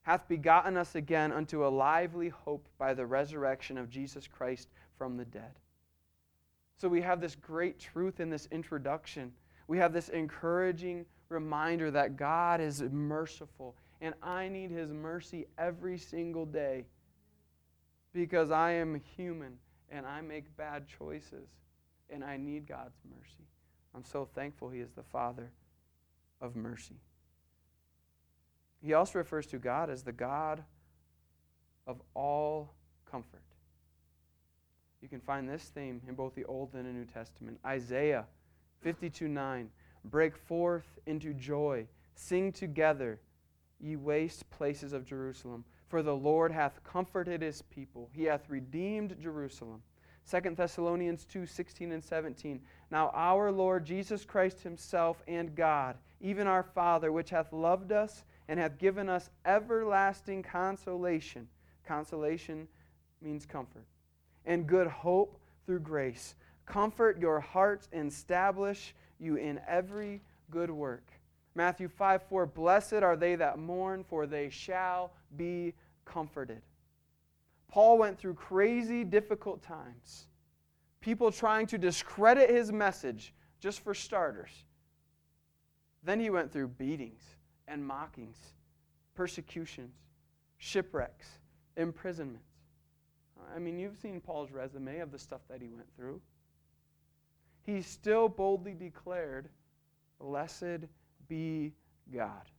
hath 0.02 0.26
begotten 0.26 0.76
us 0.76 0.94
again 0.94 1.32
unto 1.32 1.66
a 1.66 1.68
lively 1.68 2.30
hope 2.30 2.66
by 2.78 2.94
the 2.94 3.04
resurrection 3.04 3.76
of 3.76 3.90
Jesus 3.90 4.26
Christ 4.26 4.68
from 4.96 5.16
the 5.16 5.24
dead. 5.24 5.52
So 6.78 6.88
we 6.88 7.02
have 7.02 7.20
this 7.20 7.34
great 7.34 7.78
truth 7.78 8.20
in 8.20 8.30
this 8.30 8.48
introduction. 8.50 9.32
We 9.66 9.78
have 9.78 9.92
this 9.92 10.08
encouraging 10.08 11.04
reminder 11.28 11.90
that 11.90 12.16
God 12.16 12.60
is 12.60 12.82
merciful 12.82 13.74
and 14.00 14.14
I 14.22 14.48
need 14.48 14.70
His 14.70 14.92
mercy 14.92 15.46
every 15.58 15.98
single 15.98 16.46
day 16.46 16.86
because 18.12 18.50
I 18.50 18.72
am 18.72 19.00
human 19.16 19.58
and 19.90 20.06
I 20.06 20.20
make 20.20 20.56
bad 20.56 20.86
choices 20.86 21.48
and 22.10 22.24
I 22.24 22.36
need 22.36 22.66
God's 22.66 22.98
mercy. 23.08 23.46
I'm 23.94 24.04
so 24.04 24.28
thankful 24.34 24.70
He 24.70 24.80
is 24.80 24.92
the 24.92 25.02
Father 25.02 25.50
of 26.40 26.56
mercy. 26.56 26.96
He 28.80 28.94
also 28.94 29.18
refers 29.18 29.46
to 29.46 29.58
God 29.58 29.90
as 29.90 30.02
the 30.02 30.12
God 30.12 30.62
of 31.86 32.00
all 32.14 32.74
comfort. 33.10 33.42
You 35.02 35.08
can 35.08 35.20
find 35.20 35.48
this 35.48 35.64
theme 35.64 36.00
in 36.08 36.14
both 36.14 36.34
the 36.34 36.44
Old 36.44 36.74
and 36.74 36.86
the 36.86 36.92
New 36.92 37.04
Testament. 37.04 37.58
Isaiah 37.64 38.26
52 38.80 39.28
9. 39.28 39.70
Break 40.04 40.36
forth 40.36 40.86
into 41.06 41.34
joy, 41.34 41.86
sing 42.14 42.52
together 42.52 43.20
ye 43.80 43.96
waste 43.96 44.48
places 44.50 44.92
of 44.92 45.04
Jerusalem. 45.04 45.64
For 45.88 46.02
the 46.02 46.14
Lord 46.16 46.52
hath 46.52 46.82
comforted 46.84 47.40
his 47.40 47.62
people, 47.62 48.10
he 48.12 48.24
hath 48.24 48.48
redeemed 48.50 49.16
Jerusalem. 49.20 49.82
2 50.30 50.54
Thessalonians 50.54 51.24
2 51.24 51.46
16 51.46 51.92
and 51.92 52.04
17. 52.04 52.60
Now 52.90 53.10
our 53.14 53.50
Lord 53.50 53.86
Jesus 53.86 54.24
Christ 54.24 54.60
himself 54.60 55.22
and 55.26 55.54
God, 55.54 55.96
even 56.20 56.46
our 56.46 56.62
Father, 56.62 57.12
which 57.12 57.30
hath 57.30 57.52
loved 57.52 57.92
us 57.92 58.24
and 58.48 58.60
hath 58.60 58.78
given 58.78 59.08
us 59.08 59.30
everlasting 59.46 60.42
consolation. 60.42 61.48
Consolation 61.86 62.68
means 63.22 63.46
comfort. 63.46 63.86
And 64.44 64.66
good 64.66 64.86
hope 64.86 65.38
through 65.64 65.80
grace. 65.80 66.34
Comfort 66.66 67.18
your 67.18 67.40
hearts 67.40 67.88
and 67.92 68.10
establish 68.10 68.94
you 69.18 69.36
in 69.36 69.60
every 69.66 70.20
good 70.50 70.70
work. 70.70 71.10
Matthew 71.58 71.88
5 71.88 72.22
4 72.22 72.46
Blessed 72.46 73.02
are 73.02 73.16
they 73.16 73.34
that 73.34 73.58
mourn, 73.58 74.04
for 74.04 74.28
they 74.28 74.48
shall 74.48 75.12
be 75.36 75.74
comforted. 76.04 76.62
Paul 77.66 77.98
went 77.98 78.16
through 78.16 78.34
crazy, 78.34 79.02
difficult 79.02 79.60
times. 79.60 80.28
People 81.00 81.32
trying 81.32 81.66
to 81.66 81.76
discredit 81.76 82.48
his 82.48 82.70
message, 82.70 83.34
just 83.58 83.80
for 83.80 83.92
starters. 83.92 84.50
Then 86.04 86.20
he 86.20 86.30
went 86.30 86.52
through 86.52 86.68
beatings 86.68 87.24
and 87.66 87.84
mockings, 87.84 88.38
persecutions, 89.16 89.96
shipwrecks, 90.58 91.26
imprisonments. 91.76 92.52
I 93.52 93.58
mean, 93.58 93.80
you've 93.80 93.96
seen 93.96 94.20
Paul's 94.20 94.52
resume 94.52 95.00
of 95.00 95.10
the 95.10 95.18
stuff 95.18 95.40
that 95.50 95.60
he 95.60 95.68
went 95.70 95.88
through. 95.96 96.20
He 97.66 97.82
still 97.82 98.28
boldly 98.28 98.74
declared, 98.74 99.48
Blessed 100.20 100.86
be 101.28 101.72
God. 102.12 102.50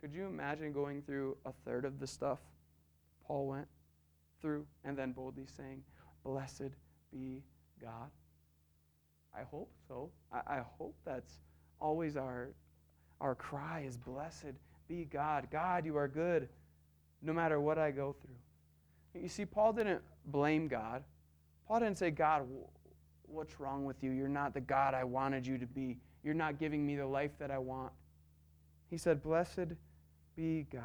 Could 0.00 0.14
you 0.14 0.26
imagine 0.26 0.72
going 0.72 1.02
through 1.02 1.36
a 1.46 1.52
third 1.64 1.84
of 1.84 1.98
the 1.98 2.06
stuff 2.06 2.38
Paul 3.26 3.48
went 3.48 3.68
through 4.40 4.66
and 4.84 4.96
then 4.96 5.12
boldly 5.12 5.46
saying, 5.56 5.82
Blessed 6.24 6.70
be 7.12 7.42
God? 7.80 8.10
I 9.36 9.42
hope 9.42 9.70
so. 9.88 10.10
I, 10.32 10.58
I 10.58 10.62
hope 10.78 10.94
that's 11.04 11.40
always 11.80 12.16
our, 12.16 12.50
our 13.20 13.34
cry 13.34 13.84
is, 13.86 13.96
Blessed 13.96 14.54
be 14.88 15.06
God. 15.06 15.48
God, 15.50 15.86
you 15.86 15.96
are 15.96 16.08
good 16.08 16.48
no 17.22 17.32
matter 17.32 17.60
what 17.60 17.78
I 17.78 17.90
go 17.90 18.14
through. 18.20 19.22
You 19.22 19.28
see, 19.28 19.46
Paul 19.46 19.72
didn't 19.72 20.02
blame 20.26 20.68
God. 20.68 21.02
Paul 21.66 21.80
didn't 21.80 21.98
say, 21.98 22.10
God, 22.10 22.46
what's 23.22 23.58
wrong 23.58 23.84
with 23.84 24.02
you? 24.02 24.10
You're 24.10 24.28
not 24.28 24.54
the 24.54 24.60
God 24.60 24.94
I 24.94 25.04
wanted 25.04 25.46
you 25.46 25.56
to 25.58 25.66
be. 25.66 25.98
You're 26.24 26.34
not 26.34 26.58
giving 26.58 26.84
me 26.86 26.96
the 26.96 27.06
life 27.06 27.32
that 27.38 27.50
I 27.50 27.58
want. 27.58 27.92
He 28.90 28.96
said, 28.96 29.22
Blessed 29.22 29.74
be 30.34 30.66
God. 30.72 30.82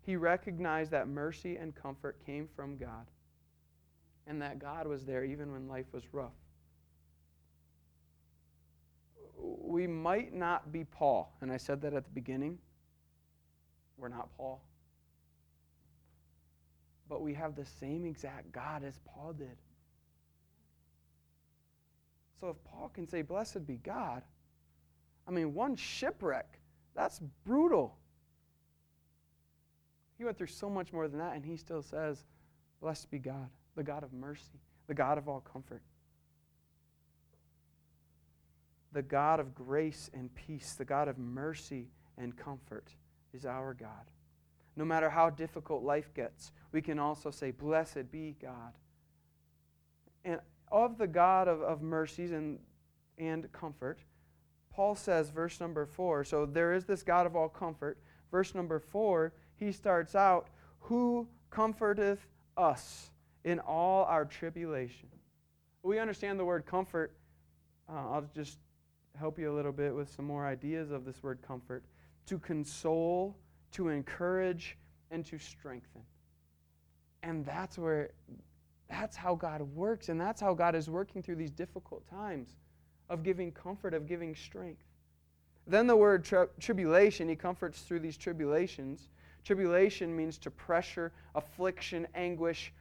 He 0.00 0.16
recognized 0.16 0.92
that 0.92 1.08
mercy 1.08 1.56
and 1.56 1.74
comfort 1.74 2.24
came 2.24 2.48
from 2.54 2.78
God 2.78 3.06
and 4.28 4.40
that 4.40 4.58
God 4.58 4.86
was 4.86 5.04
there 5.04 5.24
even 5.24 5.52
when 5.52 5.68
life 5.68 5.86
was 5.92 6.04
rough. 6.12 6.32
We 9.36 9.86
might 9.86 10.34
not 10.34 10.72
be 10.72 10.84
Paul, 10.84 11.32
and 11.40 11.52
I 11.52 11.56
said 11.56 11.80
that 11.82 11.94
at 11.94 12.04
the 12.04 12.10
beginning. 12.10 12.58
We're 13.96 14.08
not 14.08 14.34
Paul. 14.36 14.62
But 17.08 17.22
we 17.22 17.34
have 17.34 17.56
the 17.56 17.64
same 17.64 18.04
exact 18.06 18.52
God 18.52 18.84
as 18.84 18.98
Paul 19.06 19.32
did. 19.32 19.56
So 22.40 22.48
if 22.48 22.56
Paul 22.64 22.90
can 22.94 23.06
say, 23.06 23.22
Blessed 23.22 23.66
be 23.66 23.76
God, 23.76 24.22
I 25.26 25.30
mean, 25.30 25.54
one 25.54 25.76
shipwreck, 25.76 26.58
that's 26.94 27.20
brutal. 27.44 27.96
He 30.16 30.24
went 30.24 30.36
through 30.36 30.48
so 30.48 30.68
much 30.68 30.92
more 30.92 31.08
than 31.08 31.18
that, 31.18 31.34
and 31.34 31.44
he 31.44 31.56
still 31.56 31.82
says, 31.82 32.24
Blessed 32.80 33.10
be 33.10 33.18
God, 33.18 33.48
the 33.76 33.82
God 33.82 34.02
of 34.02 34.12
mercy, 34.12 34.60
the 34.86 34.94
God 34.94 35.18
of 35.18 35.28
all 35.28 35.40
comfort, 35.40 35.82
the 38.92 39.02
God 39.02 39.40
of 39.40 39.54
grace 39.54 40.10
and 40.14 40.34
peace, 40.34 40.74
the 40.74 40.84
God 40.84 41.08
of 41.08 41.18
mercy 41.18 41.88
and 42.16 42.36
comfort 42.36 42.88
is 43.32 43.44
our 43.44 43.74
God. 43.74 44.10
No 44.76 44.84
matter 44.84 45.10
how 45.10 45.28
difficult 45.28 45.82
life 45.82 46.14
gets, 46.14 46.52
we 46.72 46.80
can 46.80 46.98
also 46.98 47.30
say, 47.30 47.50
Blessed 47.50 48.10
be 48.10 48.36
God. 48.40 48.74
And 50.24 50.40
of 50.70 50.98
the 50.98 51.06
God 51.06 51.48
of, 51.48 51.62
of 51.62 51.82
mercies 51.82 52.32
and, 52.32 52.58
and 53.18 53.50
comfort, 53.52 53.98
Paul 54.70 54.94
says, 54.94 55.30
verse 55.30 55.60
number 55.60 55.86
four, 55.86 56.24
so 56.24 56.46
there 56.46 56.72
is 56.72 56.84
this 56.84 57.02
God 57.02 57.26
of 57.26 57.34
all 57.34 57.48
comfort. 57.48 57.98
Verse 58.30 58.54
number 58.54 58.78
four, 58.78 59.32
he 59.56 59.72
starts 59.72 60.14
out, 60.14 60.48
Who 60.80 61.26
comforteth 61.50 62.20
us 62.56 63.10
in 63.44 63.58
all 63.58 64.04
our 64.04 64.24
tribulation? 64.24 65.08
We 65.82 65.98
understand 65.98 66.38
the 66.38 66.44
word 66.44 66.66
comfort. 66.66 67.16
Uh, 67.88 68.12
I'll 68.12 68.30
just 68.34 68.58
help 69.18 69.38
you 69.38 69.50
a 69.50 69.54
little 69.54 69.72
bit 69.72 69.94
with 69.94 70.12
some 70.14 70.26
more 70.26 70.46
ideas 70.46 70.90
of 70.90 71.04
this 71.04 71.22
word 71.22 71.40
comfort. 71.46 71.84
To 72.26 72.38
console, 72.38 73.36
to 73.72 73.88
encourage, 73.88 74.76
and 75.10 75.24
to 75.26 75.38
strengthen. 75.38 76.02
And 77.22 77.44
that's 77.44 77.78
where 77.78 78.10
that's 78.88 79.16
how 79.16 79.34
God 79.34 79.60
works, 79.60 80.08
and 80.08 80.20
that's 80.20 80.40
how 80.40 80.54
God 80.54 80.74
is 80.74 80.88
working 80.88 81.22
through 81.22 81.36
these 81.36 81.50
difficult 81.50 82.08
times 82.08 82.56
of 83.10 83.22
giving 83.22 83.52
comfort, 83.52 83.94
of 83.94 84.06
giving 84.06 84.34
strength. 84.34 84.84
Then 85.66 85.86
the 85.86 85.96
word 85.96 86.24
tri- 86.24 86.46
tribulation, 86.58 87.28
he 87.28 87.36
comforts 87.36 87.82
through 87.82 88.00
these 88.00 88.16
tribulations. 88.16 89.10
Tribulation 89.44 90.16
means 90.16 90.38
to 90.38 90.50
pressure, 90.50 91.12
affliction, 91.34 92.06
anguish, 92.14 92.72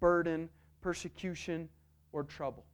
burden, 0.00 0.48
persecution, 0.80 1.68
or 2.12 2.22
trouble. 2.22 2.64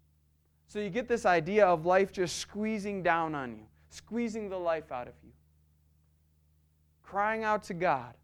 So 0.67 0.79
you 0.79 0.91
get 0.91 1.09
this 1.09 1.25
idea 1.25 1.67
of 1.67 1.87
life 1.87 2.13
just 2.13 2.39
squeezing 2.39 3.03
down 3.03 3.35
on 3.35 3.57
you, 3.57 3.65
squeezing 3.89 4.49
the 4.49 4.59
life 4.59 4.93
out 4.93 5.09
of 5.09 5.15
you. 5.23 5.31
Crying 7.03 7.45
out 7.45 7.63
to 7.65 7.75
God, 7.75 8.15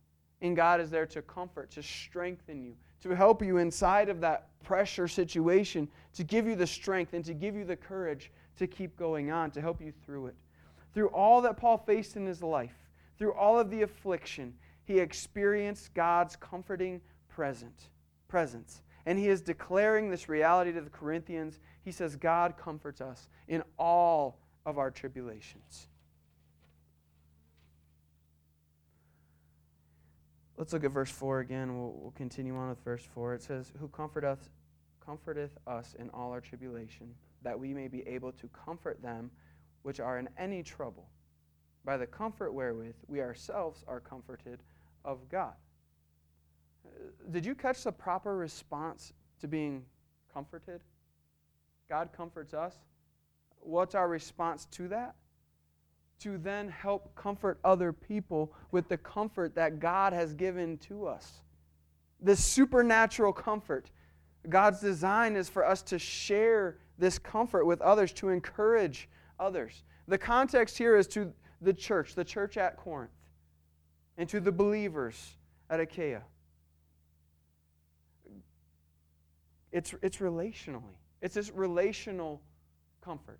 and 0.42 0.56
God 0.56 0.80
is 0.80 0.90
there 0.90 1.06
to 1.06 1.22
comfort, 1.22 1.70
to 1.72 1.82
strengthen 1.82 2.62
you, 2.62 2.74
to 3.02 3.14
help 3.14 3.42
you 3.42 3.58
inside 3.58 4.08
of 4.08 4.20
that 4.20 4.49
pressure 4.62 5.08
situation, 5.08 5.88
to 6.14 6.24
give 6.24 6.46
you 6.46 6.56
the 6.56 6.66
strength 6.66 7.14
and 7.14 7.24
to 7.24 7.34
give 7.34 7.54
you 7.54 7.64
the 7.64 7.76
courage 7.76 8.30
to 8.60 8.66
keep 8.66 8.96
going 8.96 9.30
on, 9.30 9.50
to 9.50 9.60
help 9.60 9.80
you 9.80 9.92
through 10.04 10.26
it. 10.26 10.34
Through 10.92 11.08
all 11.08 11.40
that 11.42 11.56
Paul 11.56 11.78
faced 11.78 12.16
in 12.16 12.26
his 12.26 12.42
life, 12.42 12.76
through 13.18 13.32
all 13.32 13.58
of 13.58 13.70
the 13.70 13.82
affliction, 13.82 14.54
he 14.84 14.98
experienced 14.98 15.94
God's 15.94 16.36
comforting 16.36 17.00
present, 17.28 17.88
presence. 18.28 18.82
And 19.06 19.18
he 19.18 19.28
is 19.28 19.40
declaring 19.40 20.10
this 20.10 20.28
reality 20.28 20.72
to 20.72 20.80
the 20.80 20.90
Corinthians. 20.90 21.58
He 21.82 21.92
says, 21.92 22.16
God 22.16 22.56
comforts 22.56 23.00
us 23.00 23.28
in 23.48 23.62
all 23.78 24.38
of 24.66 24.78
our 24.78 24.90
tribulations. 24.90 25.88
Let's 30.60 30.74
look 30.74 30.84
at 30.84 30.90
verse 30.90 31.10
4 31.10 31.40
again. 31.40 31.74
We'll, 31.74 31.94
we'll 31.96 32.10
continue 32.10 32.54
on 32.54 32.68
with 32.68 32.84
verse 32.84 33.02
4. 33.14 33.32
It 33.32 33.42
says, 33.42 33.72
Who 33.80 33.88
comforteth, 33.88 34.50
comforteth 35.02 35.56
us 35.66 35.96
in 35.98 36.10
all 36.10 36.32
our 36.32 36.40
tribulation, 36.42 37.14
that 37.40 37.58
we 37.58 37.72
may 37.72 37.88
be 37.88 38.06
able 38.06 38.30
to 38.32 38.46
comfort 38.48 39.00
them 39.00 39.30
which 39.84 40.00
are 40.00 40.18
in 40.18 40.28
any 40.36 40.62
trouble, 40.62 41.08
by 41.86 41.96
the 41.96 42.06
comfort 42.06 42.52
wherewith 42.52 42.94
we 43.08 43.22
ourselves 43.22 43.86
are 43.88 44.00
comforted 44.00 44.62
of 45.02 45.26
God. 45.30 45.54
Uh, 46.84 46.90
did 47.30 47.46
you 47.46 47.54
catch 47.54 47.82
the 47.82 47.92
proper 47.92 48.36
response 48.36 49.14
to 49.40 49.48
being 49.48 49.82
comforted? 50.30 50.82
God 51.88 52.10
comforts 52.14 52.52
us. 52.52 52.74
What's 53.60 53.94
our 53.94 54.08
response 54.08 54.66
to 54.72 54.88
that? 54.88 55.14
To 56.20 56.38
then 56.38 56.68
help 56.68 57.14
comfort 57.14 57.58
other 57.64 57.92
people 57.92 58.52
with 58.70 58.88
the 58.88 58.96
comfort 58.96 59.54
that 59.54 59.80
God 59.80 60.12
has 60.12 60.34
given 60.34 60.76
to 60.78 61.06
us. 61.06 61.40
This 62.20 62.44
supernatural 62.44 63.32
comfort. 63.32 63.90
God's 64.48 64.80
design 64.80 65.36
is 65.36 65.48
for 65.48 65.66
us 65.66 65.82
to 65.82 65.98
share 65.98 66.78
this 66.98 67.18
comfort 67.18 67.64
with 67.64 67.80
others, 67.80 68.12
to 68.14 68.28
encourage 68.28 69.08
others. 69.38 69.82
The 70.08 70.18
context 70.18 70.76
here 70.76 70.96
is 70.96 71.06
to 71.08 71.32
the 71.60 71.72
church, 71.72 72.14
the 72.14 72.24
church 72.24 72.56
at 72.56 72.76
Corinth, 72.76 73.10
and 74.18 74.28
to 74.28 74.40
the 74.40 74.52
believers 74.52 75.36
at 75.70 75.80
Achaia. 75.80 76.22
It's, 79.72 79.94
it's 80.02 80.18
relationally, 80.18 80.96
it's 81.22 81.34
this 81.34 81.50
relational 81.50 82.42
comfort. 83.00 83.38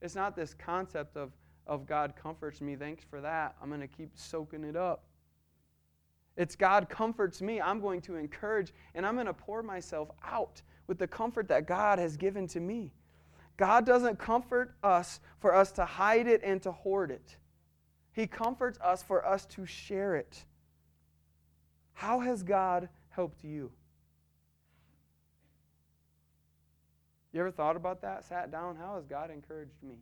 It's 0.00 0.14
not 0.14 0.36
this 0.36 0.54
concept 0.54 1.16
of 1.16 1.32
of 1.70 1.86
God 1.86 2.14
comforts 2.20 2.60
me. 2.60 2.74
Thanks 2.74 3.04
for 3.08 3.20
that. 3.20 3.54
I'm 3.62 3.68
going 3.68 3.80
to 3.80 3.86
keep 3.86 4.10
soaking 4.16 4.64
it 4.64 4.76
up. 4.76 5.04
It's 6.36 6.56
God 6.56 6.88
comforts 6.88 7.40
me. 7.40 7.60
I'm 7.60 7.80
going 7.80 8.00
to 8.02 8.16
encourage 8.16 8.72
and 8.94 9.06
I'm 9.06 9.14
going 9.14 9.26
to 9.26 9.32
pour 9.32 9.62
myself 9.62 10.10
out 10.24 10.60
with 10.88 10.98
the 10.98 11.06
comfort 11.06 11.48
that 11.48 11.66
God 11.66 11.98
has 11.98 12.16
given 12.16 12.46
to 12.48 12.60
me. 12.60 12.92
God 13.56 13.86
doesn't 13.86 14.18
comfort 14.18 14.74
us 14.82 15.20
for 15.38 15.54
us 15.54 15.70
to 15.72 15.84
hide 15.84 16.26
it 16.26 16.40
and 16.42 16.60
to 16.62 16.72
hoard 16.72 17.10
it. 17.10 17.36
He 18.12 18.26
comforts 18.26 18.78
us 18.80 19.02
for 19.02 19.24
us 19.24 19.46
to 19.46 19.64
share 19.64 20.16
it. 20.16 20.44
How 21.92 22.20
has 22.20 22.42
God 22.42 22.88
helped 23.10 23.44
you? 23.44 23.70
You 27.32 27.40
ever 27.40 27.52
thought 27.52 27.76
about 27.76 28.02
that? 28.02 28.24
Sat 28.24 28.50
down? 28.50 28.74
How 28.74 28.96
has 28.96 29.06
God 29.06 29.30
encouraged 29.30 29.82
me? 29.82 29.98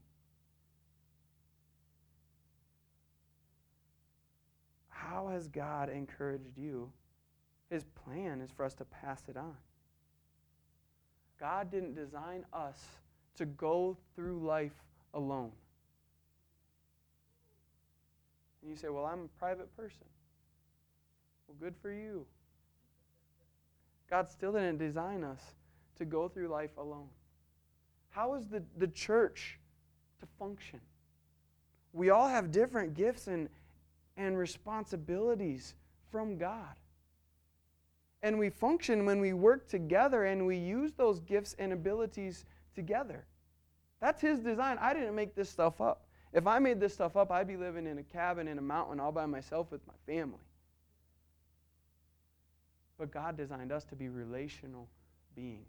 How 4.99 5.29
has 5.29 5.47
God 5.47 5.91
encouraged 5.91 6.57
you? 6.57 6.91
His 7.71 7.85
plan 7.85 8.41
is 8.41 8.51
for 8.51 8.65
us 8.65 8.75
to 8.75 8.85
pass 8.85 9.23
it 9.29 9.37
on. 9.37 9.57
God 11.39 11.71
didn't 11.71 11.95
design 11.95 12.45
us 12.53 12.85
to 13.37 13.47
go 13.47 13.97
through 14.17 14.45
life 14.45 14.75
alone. 15.15 15.53
And 18.61 18.71
you 18.71 18.77
say, 18.77 18.89
Well, 18.89 19.05
I'm 19.05 19.21
a 19.21 19.39
private 19.39 19.75
person. 19.77 20.07
Well, 21.47 21.57
good 21.61 21.77
for 21.81 21.93
you. 21.93 22.27
God 24.11 24.29
still 24.31 24.53
didn't 24.53 24.79
design 24.79 25.23
us 25.23 25.41
to 25.97 26.05
go 26.05 26.29
through 26.29 26.49
life 26.49 26.77
alone. 26.77 27.09
How 28.11 28.35
is 28.35 28.49
the, 28.49 28.63
the 28.77 28.89
church 28.89 29.61
to 30.19 30.27
function? 30.39 30.81
We 31.93 32.11
all 32.11 32.29
have 32.29 32.51
different 32.51 32.95
gifts 32.95 33.29
and, 33.29 33.49
and 34.19 34.37
responsibilities 34.37 35.75
from 36.11 36.37
God. 36.37 36.75
And 38.23 38.39
we 38.39 38.51
function 38.51 39.07
when 39.07 39.21
we 39.21 39.33
work 39.33 39.69
together 39.69 40.25
and 40.25 40.47
we 40.47 40.57
use 40.57 40.93
those 40.93 41.21
gifts 41.21 41.55
and 41.59 41.73
abilities 41.73 42.45
together. 42.75 43.25
That's 44.01 44.21
His 44.21 44.41
design. 44.41 44.77
I 44.81 44.93
didn't 44.93 45.15
make 45.15 45.35
this 45.35 45.49
stuff 45.49 45.81
up. 45.81 46.05
If 46.33 46.47
I 46.47 46.59
made 46.59 46.81
this 46.81 46.93
stuff 46.93 47.17
up, 47.17 47.31
I'd 47.31 47.49
be 47.49 47.57
living 47.57 47.87
in 47.87 47.99
a 47.99 48.03
cabin 48.03 48.49
in 48.49 48.59
a 48.59 48.63
mountain 48.63 49.01
all 49.01 49.13
by 49.13 49.27
myself 49.27 49.71
with 49.71 49.81
my 49.87 49.95
family. 50.07 50.39
But 52.99 53.13
God 53.13 53.37
designed 53.37 53.73
us 53.73 53.85
to 53.87 53.97
be 53.97 54.09
relational 54.09 54.89
beings. 55.35 55.69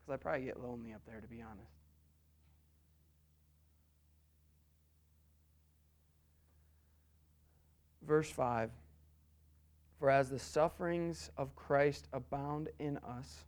Because 0.00 0.14
I'd 0.14 0.20
probably 0.20 0.44
get 0.44 0.62
lonely 0.62 0.92
up 0.92 1.00
there, 1.06 1.20
to 1.20 1.26
be 1.26 1.42
honest. 1.42 1.77
Verse 8.08 8.30
5 8.30 8.70
For 10.00 10.10
as 10.10 10.30
the 10.30 10.38
sufferings 10.38 11.30
of 11.36 11.54
Christ 11.54 12.08
abound 12.14 12.70
in 12.78 12.96
us, 12.98 13.44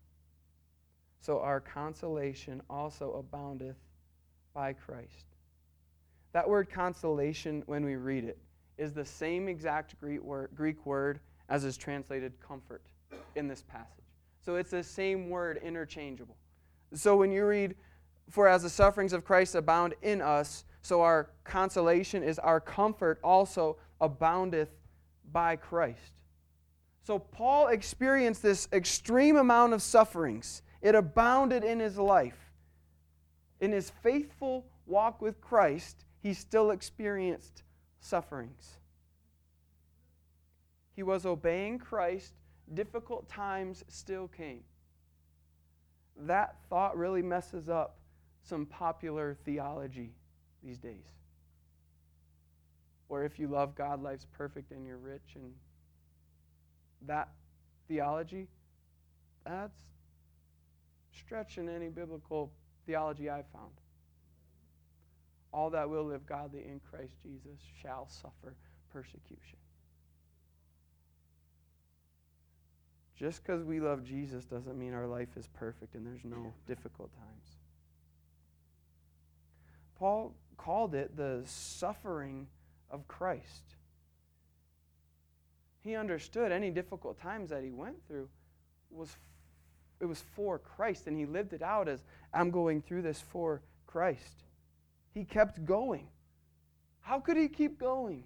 so 1.22 1.40
our 1.40 1.60
consolation 1.60 2.60
also 2.68 3.12
aboundeth 3.14 3.78
by 4.54 4.74
Christ. 4.74 5.24
That 6.32 6.48
word 6.48 6.68
consolation, 6.70 7.62
when 7.66 7.84
we 7.84 7.96
read 7.96 8.24
it, 8.24 8.38
is 8.76 8.92
the 8.92 9.04
same 9.04 9.48
exact 9.48 9.96
Greek 9.98 10.86
word, 10.86 11.20
as 11.48 11.64
is 11.64 11.76
translated 11.76 12.38
comfort 12.46 12.82
in 13.36 13.48
this 13.48 13.62
passage. 13.62 14.04
So 14.44 14.56
it's 14.56 14.70
the 14.70 14.84
same 14.84 15.30
word 15.30 15.58
interchangeable. 15.64 16.36
So 16.92 17.16
when 17.16 17.32
you 17.32 17.46
read, 17.46 17.76
For 18.28 18.46
as 18.46 18.62
the 18.62 18.70
sufferings 18.70 19.14
of 19.14 19.24
Christ 19.24 19.54
abound 19.54 19.94
in 20.02 20.20
us, 20.20 20.64
so 20.82 21.00
our 21.00 21.30
consolation 21.44 22.22
is 22.22 22.38
our 22.38 22.60
comfort 22.60 23.18
also 23.24 23.76
aboundeth 24.00 24.70
by 25.32 25.56
Christ. 25.56 26.12
So 27.02 27.18
Paul 27.18 27.68
experienced 27.68 28.42
this 28.42 28.68
extreme 28.72 29.36
amount 29.36 29.72
of 29.72 29.82
sufferings. 29.82 30.62
It 30.82 30.94
abounded 30.94 31.64
in 31.64 31.80
his 31.80 31.98
life. 31.98 32.52
In 33.60 33.72
his 33.72 33.90
faithful 34.02 34.66
walk 34.86 35.20
with 35.20 35.40
Christ, 35.40 36.04
he 36.22 36.34
still 36.34 36.70
experienced 36.70 37.62
sufferings. 38.00 38.78
He 40.94 41.02
was 41.02 41.24
obeying 41.24 41.78
Christ, 41.78 42.34
difficult 42.74 43.28
times 43.28 43.84
still 43.88 44.28
came. 44.28 44.62
That 46.16 46.56
thought 46.68 46.96
really 46.96 47.22
messes 47.22 47.68
up 47.68 47.98
some 48.42 48.66
popular 48.66 49.36
theology 49.44 50.12
these 50.62 50.78
days. 50.78 51.06
Or 53.10 53.24
if 53.24 53.40
you 53.40 53.48
love 53.48 53.74
God, 53.74 54.00
life's 54.00 54.26
perfect 54.32 54.70
and 54.70 54.86
you're 54.86 54.96
rich, 54.96 55.34
and 55.34 55.52
that 57.06 57.28
theology, 57.88 58.46
that's 59.44 59.80
stretching 61.12 61.68
any 61.68 61.88
biblical 61.88 62.52
theology 62.86 63.28
I've 63.28 63.48
found. 63.52 63.72
All 65.52 65.70
that 65.70 65.90
will 65.90 66.04
live 66.04 66.24
godly 66.24 66.60
in 66.60 66.80
Christ 66.88 67.14
Jesus 67.20 67.58
shall 67.82 68.08
suffer 68.08 68.54
persecution. 68.92 69.58
Just 73.16 73.42
because 73.42 73.64
we 73.64 73.80
love 73.80 74.04
Jesus 74.04 74.44
doesn't 74.44 74.78
mean 74.78 74.94
our 74.94 75.08
life 75.08 75.36
is 75.36 75.48
perfect 75.48 75.96
and 75.96 76.06
there's 76.06 76.24
no 76.24 76.52
difficult 76.68 77.10
times. 77.12 77.56
Paul 79.98 80.32
called 80.56 80.94
it 80.94 81.16
the 81.16 81.42
suffering 81.44 82.46
of 82.90 83.06
Christ. 83.08 83.76
He 85.82 85.94
understood 85.94 86.52
any 86.52 86.70
difficult 86.70 87.20
times 87.20 87.50
that 87.50 87.62
he 87.62 87.70
went 87.70 87.96
through 88.06 88.28
was 88.90 89.16
it 90.00 90.06
was 90.06 90.22
for 90.34 90.58
Christ 90.58 91.06
and 91.06 91.16
he 91.16 91.26
lived 91.26 91.52
it 91.52 91.62
out 91.62 91.86
as 91.86 92.02
I'm 92.32 92.50
going 92.50 92.80
through 92.82 93.02
this 93.02 93.20
for 93.20 93.60
Christ. 93.86 94.44
He 95.12 95.24
kept 95.24 95.64
going. 95.64 96.08
How 97.00 97.20
could 97.20 97.36
he 97.36 97.48
keep 97.48 97.78
going? 97.78 98.24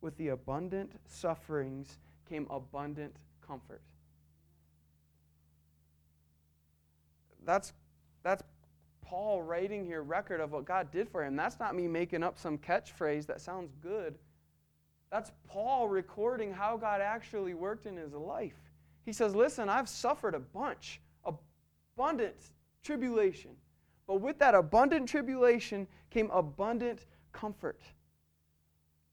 With 0.00 0.16
the 0.16 0.28
abundant 0.28 0.92
sufferings 1.06 1.98
came 2.28 2.46
abundant 2.48 3.14
comfort. 3.46 3.82
That's, 7.44 7.72
that's 8.22 8.42
Paul 9.10 9.42
writing 9.42 9.84
here 9.84 10.04
record 10.04 10.40
of 10.40 10.52
what 10.52 10.64
God 10.64 10.92
did 10.92 11.08
for 11.08 11.24
him. 11.24 11.34
That's 11.34 11.58
not 11.58 11.74
me 11.74 11.88
making 11.88 12.22
up 12.22 12.38
some 12.38 12.56
catchphrase 12.56 13.26
that 13.26 13.40
sounds 13.40 13.72
good. 13.82 14.16
That's 15.10 15.32
Paul 15.48 15.88
recording 15.88 16.52
how 16.52 16.76
God 16.76 17.00
actually 17.00 17.54
worked 17.54 17.86
in 17.86 17.96
his 17.96 18.12
life. 18.12 18.54
He 19.04 19.12
says, 19.12 19.34
Listen, 19.34 19.68
I've 19.68 19.88
suffered 19.88 20.36
a 20.36 20.38
bunch, 20.38 21.00
abundant 21.24 22.36
tribulation. 22.84 23.50
But 24.06 24.20
with 24.20 24.38
that 24.38 24.54
abundant 24.54 25.08
tribulation 25.08 25.88
came 26.10 26.30
abundant 26.30 27.06
comfort. 27.32 27.80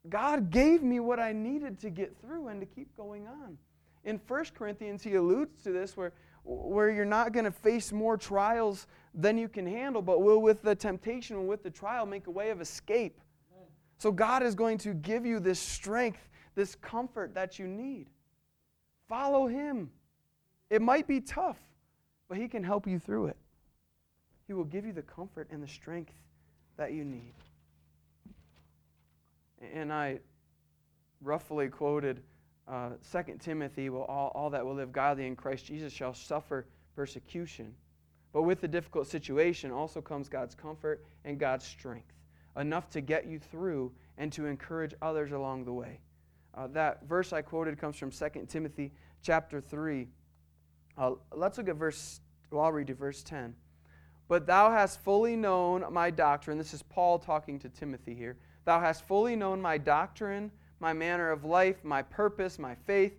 God 0.09 0.51
gave 0.51 0.83
me 0.83 0.99
what 0.99 1.19
I 1.19 1.33
needed 1.33 1.79
to 1.79 1.89
get 1.89 2.15
through 2.21 2.49
and 2.49 2.59
to 2.61 2.67
keep 2.67 2.95
going 2.95 3.25
on. 3.27 3.57
In 4.03 4.21
1 4.27 4.45
Corinthians, 4.55 5.01
he 5.01 5.15
alludes 5.15 5.63
to 5.63 5.71
this 5.71 5.97
where, 5.97 6.13
where 6.47 6.89
you're 6.89 7.05
not 7.05 7.33
going 7.33 7.45
to 7.45 7.51
face 7.51 7.91
more 7.91 8.15
trials 8.15 8.87
than 9.13 9.37
you 9.37 9.49
can 9.49 9.67
handle, 9.67 10.01
but 10.01 10.21
will, 10.21 10.41
with 10.41 10.61
the 10.61 10.73
temptation 10.73 11.35
and 11.35 11.47
with 11.47 11.61
the 11.61 11.69
trial, 11.69 12.05
make 12.05 12.27
a 12.27 12.31
way 12.31 12.49
of 12.51 12.61
escape. 12.61 13.19
So, 13.97 14.11
God 14.11 14.43
is 14.43 14.55
going 14.55 14.77
to 14.79 14.93
give 14.93 15.25
you 15.25 15.39
this 15.39 15.59
strength, 15.59 16.29
this 16.55 16.75
comfort 16.75 17.33
that 17.33 17.59
you 17.59 17.67
need. 17.67 18.07
Follow 19.09 19.47
Him. 19.47 19.89
It 20.69 20.81
might 20.81 21.07
be 21.07 21.19
tough, 21.19 21.57
but 22.29 22.37
He 22.37 22.47
can 22.47 22.63
help 22.63 22.87
you 22.87 22.99
through 22.99 23.27
it. 23.27 23.37
He 24.45 24.53
will 24.53 24.65
give 24.65 24.85
you 24.85 24.93
the 24.93 25.01
comfort 25.01 25.47
and 25.51 25.61
the 25.61 25.67
strength 25.67 26.13
that 26.77 26.93
you 26.93 27.03
need. 27.03 27.33
And 29.73 29.91
I 29.91 30.19
roughly 31.21 31.67
quoted 31.67 32.21
uh, 32.67 32.89
2 33.11 33.37
Timothy, 33.39 33.89
all, 33.89 34.31
all 34.35 34.49
that 34.49 34.65
will 34.65 34.75
live 34.75 34.91
godly 34.91 35.25
in 35.25 35.35
Christ 35.35 35.65
Jesus 35.65 35.93
shall 35.93 36.13
suffer 36.13 36.67
persecution. 36.95 37.73
But 38.33 38.43
with 38.43 38.61
the 38.61 38.67
difficult 38.67 39.07
situation 39.07 39.71
also 39.71 40.01
comes 40.01 40.29
God's 40.29 40.53
comfort 40.53 41.05
and 41.25 41.39
God's 41.39 41.65
strength, 41.65 42.13
enough 42.57 42.89
to 42.91 43.01
get 43.01 43.25
you 43.25 43.39
through 43.39 43.91
and 44.17 44.31
to 44.33 44.45
encourage 44.45 44.93
others 45.01 45.31
along 45.31 45.65
the 45.65 45.73
way. 45.73 45.99
Uh, 46.53 46.67
that 46.67 47.07
verse 47.07 47.33
I 47.33 47.41
quoted 47.41 47.79
comes 47.79 47.97
from 47.97 48.11
2 48.11 48.45
Timothy 48.47 48.91
chapter 49.21 49.61
3. 49.61 50.07
Uh, 50.97 51.11
let's 51.35 51.57
look 51.57 51.69
at 51.69 51.75
verse, 51.75 52.19
well, 52.51 52.65
I'll 52.65 52.71
read 52.71 52.89
you 52.89 52.95
verse 52.95 53.23
10. 53.23 53.55
But 54.27 54.45
thou 54.45 54.71
hast 54.71 55.01
fully 55.01 55.35
known 55.35 55.85
my 55.91 56.09
doctrine. 56.09 56.57
This 56.57 56.73
is 56.73 56.83
Paul 56.83 57.19
talking 57.19 57.59
to 57.59 57.69
Timothy 57.69 58.13
here. 58.13 58.37
Thou 58.65 58.79
hast 58.79 59.07
fully 59.07 59.35
known 59.35 59.61
my 59.61 59.77
doctrine, 59.77 60.51
my 60.79 60.93
manner 60.93 61.31
of 61.31 61.43
life, 61.43 61.83
my 61.83 62.01
purpose, 62.01 62.59
my 62.59 62.75
faith, 62.75 63.13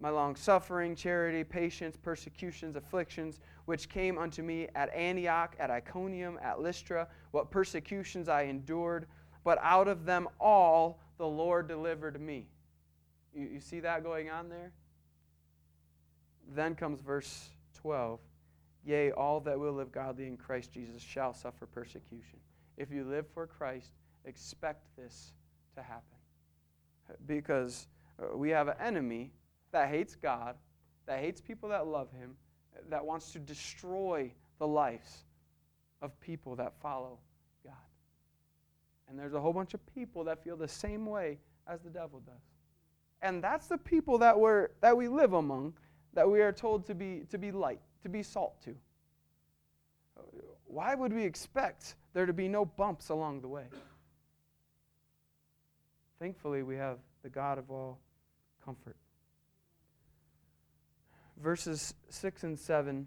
my 0.00 0.08
long 0.08 0.34
suffering, 0.34 0.96
charity, 0.96 1.44
patience, 1.44 1.96
persecutions, 1.96 2.76
afflictions, 2.76 3.40
which 3.66 3.88
came 3.88 4.16
unto 4.16 4.42
me 4.42 4.66
at 4.74 4.92
Antioch, 4.94 5.54
at 5.58 5.70
Iconium, 5.70 6.38
at 6.42 6.60
Lystra, 6.60 7.06
what 7.32 7.50
persecutions 7.50 8.28
I 8.28 8.42
endured, 8.42 9.06
but 9.44 9.58
out 9.62 9.88
of 9.88 10.06
them 10.06 10.28
all 10.40 11.00
the 11.18 11.26
Lord 11.26 11.68
delivered 11.68 12.20
me. 12.20 12.46
You, 13.34 13.46
you 13.46 13.60
see 13.60 13.80
that 13.80 14.02
going 14.02 14.30
on 14.30 14.48
there? 14.48 14.72
Then 16.54 16.74
comes 16.74 17.00
verse 17.00 17.50
12. 17.74 18.18
Yea, 18.84 19.12
all 19.12 19.40
that 19.40 19.58
will 19.58 19.74
live 19.74 19.92
godly 19.92 20.26
in 20.26 20.36
Christ 20.38 20.72
Jesus 20.72 21.02
shall 21.02 21.34
suffer 21.34 21.66
persecution. 21.66 22.38
If 22.78 22.90
you 22.90 23.04
live 23.04 23.26
for 23.34 23.46
Christ, 23.46 23.90
expect 24.24 24.84
this 24.96 25.32
to 25.74 25.82
happen. 25.82 26.19
Because 27.26 27.88
uh, 28.20 28.36
we 28.36 28.50
have 28.50 28.68
an 28.68 28.76
enemy 28.80 29.32
that 29.72 29.88
hates 29.88 30.14
God, 30.16 30.56
that 31.06 31.20
hates 31.20 31.40
people 31.40 31.68
that 31.68 31.86
love 31.86 32.10
Him, 32.12 32.36
that 32.88 33.04
wants 33.04 33.32
to 33.32 33.38
destroy 33.38 34.32
the 34.58 34.66
lives 34.66 35.24
of 36.02 36.18
people 36.20 36.56
that 36.56 36.72
follow 36.80 37.18
God. 37.64 37.74
And 39.08 39.18
there's 39.18 39.34
a 39.34 39.40
whole 39.40 39.52
bunch 39.52 39.74
of 39.74 39.80
people 39.94 40.24
that 40.24 40.42
feel 40.42 40.56
the 40.56 40.68
same 40.68 41.06
way 41.06 41.38
as 41.66 41.80
the 41.80 41.90
devil 41.90 42.20
does. 42.20 42.34
And 43.22 43.42
that's 43.42 43.66
the 43.66 43.78
people 43.78 44.18
that, 44.18 44.38
we're, 44.38 44.68
that 44.80 44.96
we 44.96 45.08
live 45.08 45.34
among, 45.34 45.74
that 46.14 46.28
we 46.28 46.40
are 46.40 46.52
told 46.52 46.86
to 46.86 46.94
be, 46.94 47.24
to 47.30 47.38
be 47.38 47.52
light, 47.52 47.80
to 48.02 48.08
be 48.08 48.22
salt 48.22 48.62
to. 48.64 48.74
Why 50.66 50.94
would 50.94 51.12
we 51.12 51.24
expect 51.24 51.96
there 52.12 52.26
to 52.26 52.32
be 52.32 52.48
no 52.48 52.64
bumps 52.64 53.08
along 53.08 53.40
the 53.40 53.48
way? 53.48 53.64
Thankfully, 56.20 56.62
we 56.62 56.76
have 56.76 56.98
the 57.22 57.30
God 57.30 57.56
of 57.56 57.70
all 57.70 57.98
comfort. 58.62 58.96
Verses 61.42 61.94
6 62.10 62.44
and 62.44 62.58
7, 62.58 63.06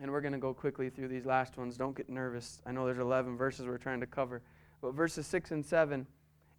and 0.00 0.10
we're 0.10 0.22
going 0.22 0.32
to 0.32 0.38
go 0.38 0.54
quickly 0.54 0.88
through 0.88 1.08
these 1.08 1.26
last 1.26 1.58
ones. 1.58 1.76
Don't 1.76 1.94
get 1.94 2.08
nervous. 2.08 2.62
I 2.64 2.72
know 2.72 2.86
there's 2.86 2.96
11 2.96 3.36
verses 3.36 3.66
we're 3.66 3.76
trying 3.76 4.00
to 4.00 4.06
cover. 4.06 4.40
But 4.80 4.94
verses 4.94 5.26
6 5.26 5.50
and 5.50 5.64
7, 5.64 6.06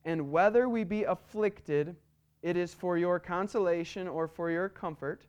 and 0.06 0.32
whether 0.32 0.70
we 0.70 0.84
be 0.84 1.06
afflicted, 1.06 1.96
it 2.44 2.56
is 2.56 2.72
for 2.72 2.96
your 3.00 3.20
consolation 3.20 4.08
or 4.08 4.28
for 4.28 4.52
your 4.52 4.70
comfort 4.70 5.26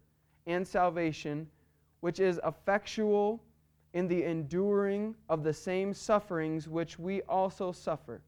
and 0.47 0.69
salvation, 0.69 1.49
which 2.01 2.21
is 2.21 2.39
effectual 2.45 3.43
in 3.95 4.09
the 4.09 4.25
enduring 4.25 5.15
of 5.31 5.43
the 5.43 5.55
same 5.55 5.95
sufferings 5.95 6.69
which 6.69 6.99
we 6.99 7.23
also 7.23 7.73
suffer 7.73 8.21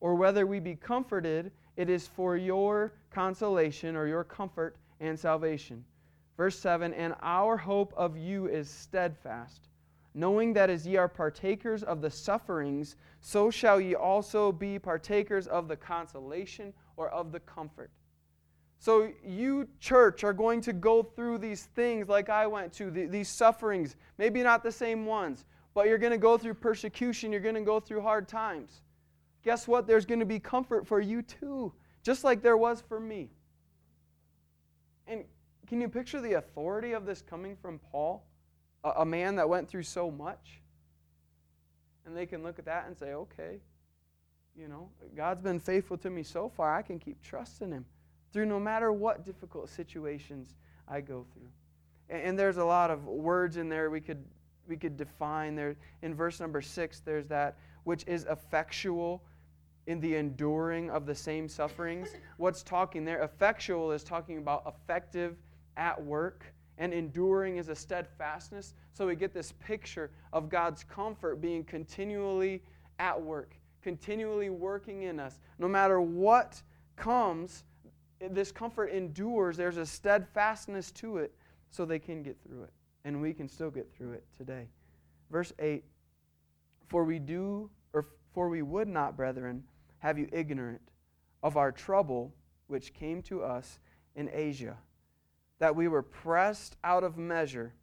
or 0.00 0.14
whether 0.14 0.46
we 0.46 0.60
be 0.60 0.74
comforted, 0.74 1.50
it 1.76 1.90
is 1.90 2.06
for 2.06 2.36
your 2.36 2.92
consolation 3.10 3.96
or 3.96 4.06
your 4.06 4.24
comfort 4.24 4.76
and 5.00 5.18
salvation. 5.18 5.84
Verse 6.36 6.58
7 6.58 6.92
And 6.94 7.14
our 7.22 7.56
hope 7.56 7.92
of 7.96 8.16
you 8.16 8.46
is 8.46 8.68
steadfast, 8.68 9.68
knowing 10.14 10.52
that 10.54 10.70
as 10.70 10.86
ye 10.86 10.96
are 10.96 11.08
partakers 11.08 11.82
of 11.82 12.00
the 12.00 12.10
sufferings, 12.10 12.96
so 13.20 13.50
shall 13.50 13.80
ye 13.80 13.94
also 13.94 14.52
be 14.52 14.78
partakers 14.78 15.46
of 15.46 15.68
the 15.68 15.76
consolation 15.76 16.72
or 16.96 17.08
of 17.10 17.32
the 17.32 17.40
comfort. 17.40 17.90
So, 18.78 19.10
you, 19.24 19.68
church, 19.80 20.22
are 20.22 20.34
going 20.34 20.60
to 20.60 20.72
go 20.74 21.02
through 21.02 21.38
these 21.38 21.64
things 21.74 22.08
like 22.08 22.28
I 22.28 22.46
went 22.46 22.74
to, 22.74 22.90
these 22.90 23.28
sufferings, 23.28 23.96
maybe 24.18 24.42
not 24.42 24.62
the 24.62 24.70
same 24.70 25.06
ones, 25.06 25.46
but 25.74 25.86
you're 25.86 25.98
going 25.98 26.12
to 26.12 26.18
go 26.18 26.36
through 26.36 26.54
persecution, 26.54 27.32
you're 27.32 27.40
going 27.40 27.54
to 27.54 27.62
go 27.62 27.80
through 27.80 28.02
hard 28.02 28.28
times. 28.28 28.82
Guess 29.46 29.68
what? 29.68 29.86
There's 29.86 30.04
going 30.04 30.18
to 30.18 30.26
be 30.26 30.40
comfort 30.40 30.88
for 30.88 31.00
you 31.00 31.22
too, 31.22 31.72
just 32.02 32.24
like 32.24 32.42
there 32.42 32.56
was 32.56 32.82
for 32.88 32.98
me. 32.98 33.30
And 35.06 35.22
can 35.68 35.80
you 35.80 35.88
picture 35.88 36.20
the 36.20 36.32
authority 36.32 36.94
of 36.94 37.06
this 37.06 37.22
coming 37.22 37.54
from 37.54 37.78
Paul, 37.78 38.26
a, 38.82 38.90
a 38.98 39.04
man 39.04 39.36
that 39.36 39.48
went 39.48 39.68
through 39.68 39.84
so 39.84 40.10
much? 40.10 40.60
And 42.04 42.16
they 42.16 42.26
can 42.26 42.42
look 42.42 42.58
at 42.58 42.64
that 42.64 42.88
and 42.88 42.98
say, 42.98 43.12
okay, 43.12 43.60
you 44.58 44.66
know, 44.66 44.88
God's 45.14 45.42
been 45.42 45.60
faithful 45.60 45.96
to 45.98 46.10
me 46.10 46.24
so 46.24 46.48
far, 46.48 46.74
I 46.74 46.82
can 46.82 46.98
keep 46.98 47.22
trusting 47.22 47.70
Him 47.70 47.84
through 48.32 48.46
no 48.46 48.58
matter 48.58 48.90
what 48.90 49.24
difficult 49.24 49.68
situations 49.68 50.56
I 50.88 51.00
go 51.00 51.24
through. 51.32 51.50
And, 52.10 52.30
and 52.30 52.38
there's 52.38 52.56
a 52.56 52.64
lot 52.64 52.90
of 52.90 53.04
words 53.06 53.58
in 53.58 53.68
there 53.68 53.90
we 53.90 54.00
could 54.00 54.24
we 54.68 54.76
could 54.76 54.96
define 54.96 55.54
there 55.54 55.76
in 56.02 56.12
verse 56.12 56.40
number 56.40 56.60
six 56.60 56.98
there's 56.98 57.28
that 57.28 57.56
which 57.84 58.02
is 58.08 58.26
effectual 58.28 59.22
in 59.86 60.00
the 60.00 60.16
enduring 60.16 60.90
of 60.90 61.06
the 61.06 61.14
same 61.14 61.48
sufferings 61.48 62.08
what's 62.36 62.62
talking 62.62 63.04
there 63.04 63.22
effectual 63.22 63.92
is 63.92 64.02
talking 64.02 64.38
about 64.38 64.62
effective 64.66 65.36
at 65.76 66.02
work, 66.02 66.44
and 66.78 66.92
enduring 66.92 67.56
is 67.56 67.68
a 67.68 67.74
steadfastness. 67.74 68.74
So 68.92 69.06
we 69.06 69.16
get 69.16 69.32
this 69.32 69.52
picture 69.52 70.10
of 70.32 70.48
God's 70.48 70.84
comfort 70.84 71.40
being 71.40 71.64
continually 71.64 72.62
at 72.98 73.20
work, 73.20 73.54
continually 73.82 74.50
working 74.50 75.02
in 75.02 75.20
us. 75.20 75.38
No 75.58 75.68
matter 75.68 76.00
what 76.00 76.62
comes, 76.96 77.64
this 78.20 78.50
comfort 78.50 78.86
endures. 78.86 79.56
There's 79.56 79.76
a 79.76 79.86
steadfastness 79.86 80.90
to 80.92 81.18
it 81.18 81.34
so 81.70 81.84
they 81.84 81.98
can 81.98 82.22
get 82.22 82.36
through 82.42 82.62
it. 82.62 82.72
And 83.04 83.20
we 83.20 83.32
can 83.32 83.48
still 83.48 83.70
get 83.70 83.90
through 83.94 84.12
it 84.12 84.24
today. 84.36 84.66
Verse 85.30 85.52
8 85.58 85.84
For 86.88 87.04
we 87.04 87.18
do, 87.18 87.70
or 87.92 88.04
for 88.32 88.48
we 88.48 88.62
would 88.62 88.88
not, 88.88 89.16
brethren, 89.16 89.62
have 90.06 90.20
you 90.20 90.28
ignorant 90.30 90.92
of 91.42 91.56
our 91.56 91.72
trouble 91.72 92.32
which 92.68 92.94
came 92.94 93.20
to 93.20 93.42
us 93.42 93.80
in 94.14 94.30
Asia 94.32 94.76
that 95.58 95.74
we 95.74 95.88
were 95.88 96.02
pressed 96.02 96.76
out 96.84 97.02
of 97.02 97.18
measure, 97.18 97.74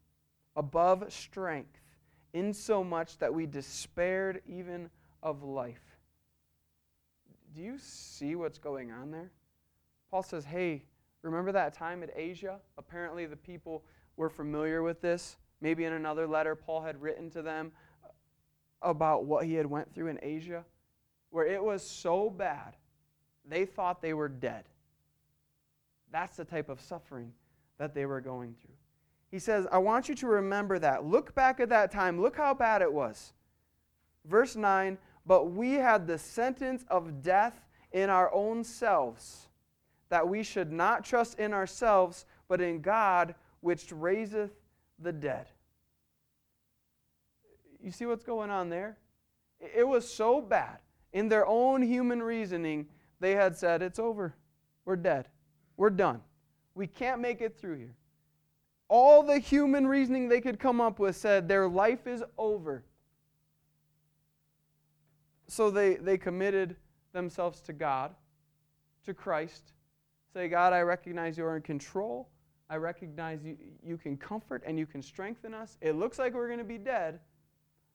above 0.55 1.11
strength, 1.11 1.81
insomuch 2.31 3.17
that 3.17 3.33
we 3.33 3.45
despaired 3.45 4.41
even 4.47 4.89
of 5.21 5.43
life. 5.43 5.97
Do 7.53 7.61
you 7.61 7.77
see 7.77 8.35
what's 8.35 8.57
going 8.57 8.89
on 8.89 9.11
there? 9.11 9.29
Paul 10.09 10.23
says, 10.23 10.45
Hey, 10.45 10.85
remember 11.23 11.51
that 11.51 11.73
time 11.73 12.03
at 12.03 12.11
Asia? 12.15 12.61
Apparently, 12.77 13.25
the 13.25 13.35
people 13.35 13.83
were 14.15 14.29
familiar 14.29 14.81
with 14.81 15.01
this. 15.01 15.35
Maybe 15.59 15.83
in 15.83 15.91
another 15.91 16.25
letter, 16.25 16.55
Paul 16.55 16.83
had 16.83 17.01
written 17.01 17.29
to 17.31 17.41
them 17.41 17.73
about 18.81 19.25
what 19.25 19.45
he 19.45 19.55
had 19.55 19.65
went 19.65 19.93
through 19.93 20.07
in 20.07 20.19
Asia, 20.21 20.63
where 21.33 21.47
it 21.47 21.63
was 21.63 21.81
so 21.81 22.29
bad, 22.29 22.77
they 23.43 23.65
thought 23.65 24.03
they 24.03 24.13
were 24.13 24.29
dead. 24.29 24.65
That's 26.11 26.37
the 26.37 26.45
type 26.45 26.69
of 26.69 26.79
suffering 26.79 27.33
that 27.79 27.95
they 27.95 28.05
were 28.05 28.21
going 28.21 28.53
through. 28.61 28.75
He 29.31 29.39
says, 29.39 29.65
I 29.71 29.79
want 29.79 30.07
you 30.07 30.13
to 30.13 30.27
remember 30.27 30.77
that. 30.77 31.05
Look 31.05 31.33
back 31.33 31.59
at 31.59 31.69
that 31.69 31.91
time. 31.91 32.21
Look 32.21 32.37
how 32.37 32.53
bad 32.53 32.83
it 32.83 32.93
was. 32.93 33.33
Verse 34.25 34.55
9, 34.55 34.95
but 35.25 35.49
we 35.51 35.71
had 35.73 36.05
the 36.05 36.19
sentence 36.19 36.85
of 36.87 37.23
death 37.23 37.65
in 37.91 38.11
our 38.11 38.31
own 38.31 38.63
selves, 38.63 39.47
that 40.09 40.27
we 40.27 40.43
should 40.43 40.71
not 40.71 41.03
trust 41.03 41.39
in 41.39 41.51
ourselves, 41.51 42.27
but 42.47 42.61
in 42.61 42.79
God 42.79 43.33
which 43.61 43.91
raiseth 43.91 44.51
the 44.99 45.11
dead. 45.11 45.47
You 47.81 47.89
see 47.89 48.05
what's 48.05 48.23
going 48.23 48.51
on 48.51 48.69
there? 48.69 48.99
It 49.75 49.87
was 49.87 50.07
so 50.07 50.39
bad. 50.39 50.77
In 51.13 51.29
their 51.29 51.45
own 51.45 51.81
human 51.81 52.21
reasoning, 52.21 52.87
they 53.19 53.35
had 53.35 53.55
said, 53.55 53.81
It's 53.81 53.99
over. 53.99 54.35
We're 54.85 54.95
dead. 54.95 55.27
We're 55.77 55.91
done. 55.91 56.21
We 56.75 56.87
can't 56.87 57.21
make 57.21 57.41
it 57.41 57.57
through 57.57 57.77
here. 57.77 57.95
All 58.89 59.23
the 59.23 59.39
human 59.39 59.87
reasoning 59.87 60.27
they 60.27 60.41
could 60.41 60.59
come 60.59 60.81
up 60.81 60.99
with 60.99 61.15
said 61.15 61.47
their 61.47 61.67
life 61.67 62.05
is 62.05 62.23
over. 62.37 62.83
So 65.47 65.69
they, 65.69 65.95
they 65.95 66.17
committed 66.17 66.75
themselves 67.11 67.61
to 67.61 67.73
God, 67.73 68.15
to 69.05 69.13
Christ. 69.13 69.73
Say, 70.33 70.47
God, 70.47 70.73
I 70.73 70.81
recognize 70.81 71.37
you're 71.37 71.55
in 71.55 71.61
control. 71.61 72.29
I 72.69 72.77
recognize 72.77 73.43
you, 73.43 73.55
you 73.83 73.97
can 73.97 74.17
comfort 74.17 74.63
and 74.65 74.79
you 74.79 74.85
can 74.85 75.01
strengthen 75.01 75.53
us. 75.53 75.77
It 75.79 75.95
looks 75.95 76.17
like 76.17 76.33
we're 76.33 76.47
going 76.47 76.59
to 76.59 76.65
be 76.65 76.79
dead, 76.79 77.19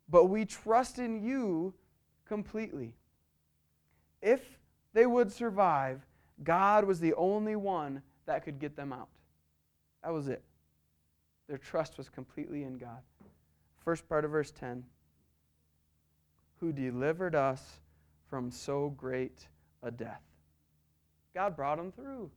but 0.08 0.26
we 0.26 0.44
trust 0.44 0.98
in 0.98 1.22
you 1.22 1.74
completely. 2.26 2.94
If 4.20 4.58
they 4.92 5.06
would 5.06 5.32
survive, 5.32 6.00
God 6.42 6.84
was 6.84 7.00
the 7.00 7.14
only 7.14 7.56
one 7.56 8.02
that 8.26 8.44
could 8.44 8.58
get 8.58 8.76
them 8.76 8.92
out. 8.92 9.08
That 10.02 10.12
was 10.12 10.28
it. 10.28 10.42
Their 11.48 11.58
trust 11.58 11.98
was 11.98 12.08
completely 12.08 12.62
in 12.62 12.78
God. 12.78 13.00
First 13.84 14.08
part 14.08 14.24
of 14.24 14.30
verse 14.30 14.50
10 14.50 14.84
Who 16.60 16.72
delivered 16.72 17.34
us 17.34 17.80
from 18.28 18.50
so 18.50 18.90
great 18.90 19.48
a 19.82 19.90
death. 19.90 20.22
God 21.34 21.56
brought 21.56 21.78
them 21.78 21.92
through. 21.92 22.30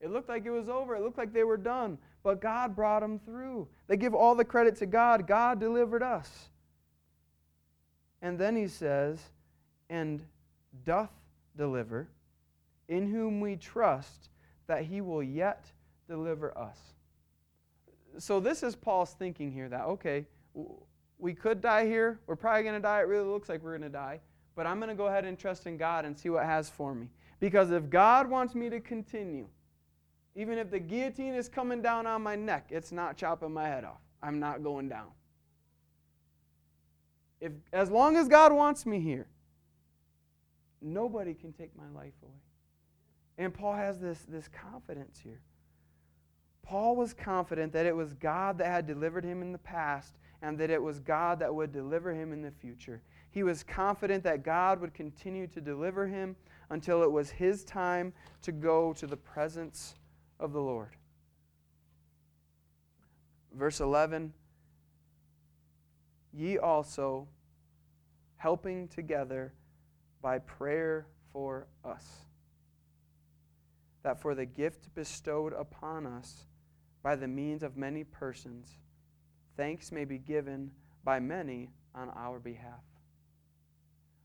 It 0.00 0.10
looked 0.10 0.28
like 0.28 0.46
it 0.46 0.50
was 0.50 0.68
over. 0.68 0.94
It 0.94 1.02
looked 1.02 1.18
like 1.18 1.32
they 1.32 1.44
were 1.44 1.56
done. 1.56 1.98
But 2.22 2.40
God 2.40 2.74
brought 2.74 3.00
them 3.00 3.18
through. 3.18 3.68
They 3.86 3.96
give 3.96 4.14
all 4.14 4.34
the 4.34 4.44
credit 4.44 4.76
to 4.76 4.86
God. 4.86 5.26
God 5.26 5.60
delivered 5.60 6.02
us. 6.02 6.48
And 8.22 8.38
then 8.38 8.56
he 8.56 8.68
says, 8.68 9.20
and 9.90 10.22
doth 10.84 11.10
deliver, 11.56 12.08
in 12.88 13.10
whom 13.10 13.40
we 13.40 13.56
trust 13.56 14.30
that 14.66 14.84
he 14.84 15.00
will 15.00 15.22
yet 15.22 15.66
deliver 16.08 16.56
us. 16.56 16.78
So, 18.18 18.40
this 18.40 18.62
is 18.62 18.74
Paul's 18.74 19.12
thinking 19.12 19.52
here 19.52 19.68
that, 19.68 19.82
okay, 19.82 20.26
we 21.18 21.34
could 21.34 21.60
die 21.60 21.86
here. 21.86 22.20
We're 22.26 22.36
probably 22.36 22.62
going 22.62 22.74
to 22.74 22.80
die. 22.80 23.00
It 23.00 23.08
really 23.08 23.28
looks 23.28 23.48
like 23.48 23.62
we're 23.62 23.76
going 23.76 23.82
to 23.82 23.96
die. 23.96 24.20
But 24.54 24.66
I'm 24.66 24.78
going 24.78 24.88
to 24.88 24.94
go 24.94 25.06
ahead 25.06 25.24
and 25.24 25.38
trust 25.38 25.66
in 25.66 25.76
God 25.76 26.04
and 26.04 26.18
see 26.18 26.30
what 26.30 26.44
has 26.44 26.68
for 26.68 26.94
me. 26.94 27.08
Because 27.40 27.70
if 27.70 27.88
God 27.90 28.28
wants 28.28 28.54
me 28.54 28.68
to 28.70 28.80
continue, 28.80 29.46
even 30.34 30.58
if 30.58 30.70
the 30.70 30.78
guillotine 30.78 31.34
is 31.34 31.48
coming 31.48 31.82
down 31.82 32.06
on 32.06 32.22
my 32.22 32.34
neck, 32.34 32.68
it's 32.70 32.92
not 32.92 33.16
chopping 33.16 33.52
my 33.52 33.68
head 33.68 33.84
off. 33.84 34.00
I'm 34.22 34.40
not 34.40 34.62
going 34.62 34.88
down. 34.88 35.08
If, 37.40 37.52
as 37.72 37.90
long 37.90 38.16
as 38.16 38.26
God 38.26 38.52
wants 38.52 38.84
me 38.84 39.00
here, 39.00 39.28
nobody 40.80 41.34
can 41.34 41.52
take 41.52 41.76
my 41.76 41.88
life 41.94 42.14
away. 42.22 42.40
And 43.38 43.54
Paul 43.54 43.74
has 43.74 43.98
this, 43.98 44.24
this 44.28 44.48
confidence 44.48 45.20
here. 45.22 45.40
Paul 46.62 46.96
was 46.96 47.14
confident 47.14 47.72
that 47.72 47.86
it 47.86 47.96
was 47.96 48.12
God 48.14 48.58
that 48.58 48.66
had 48.66 48.86
delivered 48.86 49.24
him 49.24 49.40
in 49.40 49.52
the 49.52 49.58
past 49.58 50.16
and 50.42 50.58
that 50.58 50.70
it 50.70 50.82
was 50.82 51.00
God 51.00 51.38
that 51.38 51.54
would 51.54 51.72
deliver 51.72 52.12
him 52.12 52.32
in 52.32 52.42
the 52.42 52.50
future. 52.50 53.00
He 53.30 53.42
was 53.42 53.62
confident 53.62 54.22
that 54.24 54.42
God 54.44 54.80
would 54.80 54.94
continue 54.94 55.46
to 55.48 55.60
deliver 55.60 56.06
him 56.06 56.36
until 56.70 57.02
it 57.02 57.10
was 57.10 57.30
his 57.30 57.64
time 57.64 58.12
to 58.42 58.52
go 58.52 58.92
to 58.94 59.06
the 59.06 59.16
presence 59.16 59.94
of 60.38 60.52
the 60.52 60.60
Lord. 60.60 60.96
Verse 63.52 63.80
11 63.80 64.32
Ye 66.34 66.58
also, 66.58 67.26
helping 68.36 68.86
together 68.88 69.52
by 70.22 70.38
prayer 70.38 71.06
for 71.32 71.66
us 71.84 72.26
that 74.02 74.20
for 74.20 74.34
the 74.34 74.46
gift 74.46 74.94
bestowed 74.94 75.52
upon 75.52 76.06
us 76.06 76.46
by 77.02 77.16
the 77.16 77.28
means 77.28 77.62
of 77.62 77.76
many 77.76 78.04
persons, 78.04 78.78
thanks 79.56 79.92
may 79.92 80.04
be 80.04 80.18
given 80.18 80.70
by 81.04 81.20
many 81.20 81.70
on 81.94 82.10
our 82.16 82.38
behalf. 82.38 82.80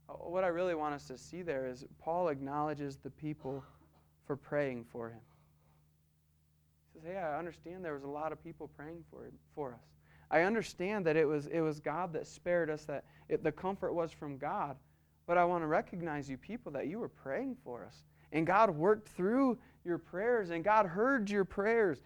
Uh, 0.08 0.12
what 0.14 0.44
I 0.44 0.48
really 0.48 0.74
want 0.74 0.94
us 0.94 1.06
to 1.08 1.18
see 1.18 1.42
there 1.42 1.66
is 1.66 1.84
Paul 1.98 2.28
acknowledges 2.28 2.96
the 2.96 3.10
people 3.10 3.64
for 4.26 4.36
praying 4.36 4.84
for 4.90 5.10
him. 5.10 5.20
He 6.92 7.00
says, 7.00 7.08
Hey, 7.10 7.18
I 7.18 7.38
understand 7.38 7.84
there 7.84 7.94
was 7.94 8.04
a 8.04 8.08
lot 8.08 8.32
of 8.32 8.42
people 8.42 8.70
praying 8.76 9.04
for, 9.10 9.24
him, 9.24 9.32
for 9.54 9.74
us. 9.74 9.84
I 10.30 10.42
understand 10.42 11.06
that 11.06 11.16
it 11.16 11.26
was, 11.26 11.46
it 11.46 11.60
was 11.60 11.80
God 11.80 12.12
that 12.14 12.26
spared 12.26 12.70
us, 12.70 12.84
that 12.86 13.04
it, 13.28 13.42
the 13.44 13.52
comfort 13.52 13.92
was 13.92 14.12
from 14.12 14.38
God. 14.38 14.76
But 15.26 15.38
I 15.38 15.44
want 15.44 15.62
to 15.62 15.66
recognize 15.66 16.28
you 16.28 16.36
people 16.36 16.70
that 16.72 16.86
you 16.86 16.98
were 16.98 17.08
praying 17.08 17.56
for 17.64 17.84
us. 17.84 18.04
And 18.32 18.46
God 18.46 18.70
worked 18.70 19.08
through 19.08 19.58
your 19.84 19.98
prayers, 19.98 20.50
and 20.50 20.64
God 20.64 20.86
heard 20.86 21.30
your 21.30 21.44
prayers. 21.44 22.02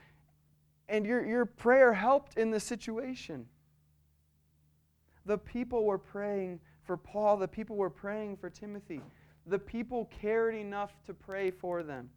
And 0.88 1.04
your, 1.04 1.24
your 1.24 1.46
prayer 1.46 1.92
helped 1.92 2.38
in 2.38 2.50
the 2.50 2.60
situation. 2.60 3.46
The 5.26 5.38
people 5.38 5.84
were 5.84 5.98
praying 5.98 6.60
for 6.82 6.96
Paul, 6.96 7.36
the 7.36 7.48
people 7.48 7.76
were 7.76 7.90
praying 7.90 8.38
for 8.38 8.48
Timothy. 8.48 9.02
The 9.46 9.58
people 9.58 10.06
cared 10.06 10.54
enough 10.54 10.92
to 11.06 11.12
pray 11.12 11.50
for 11.50 11.82
them. 11.82 12.08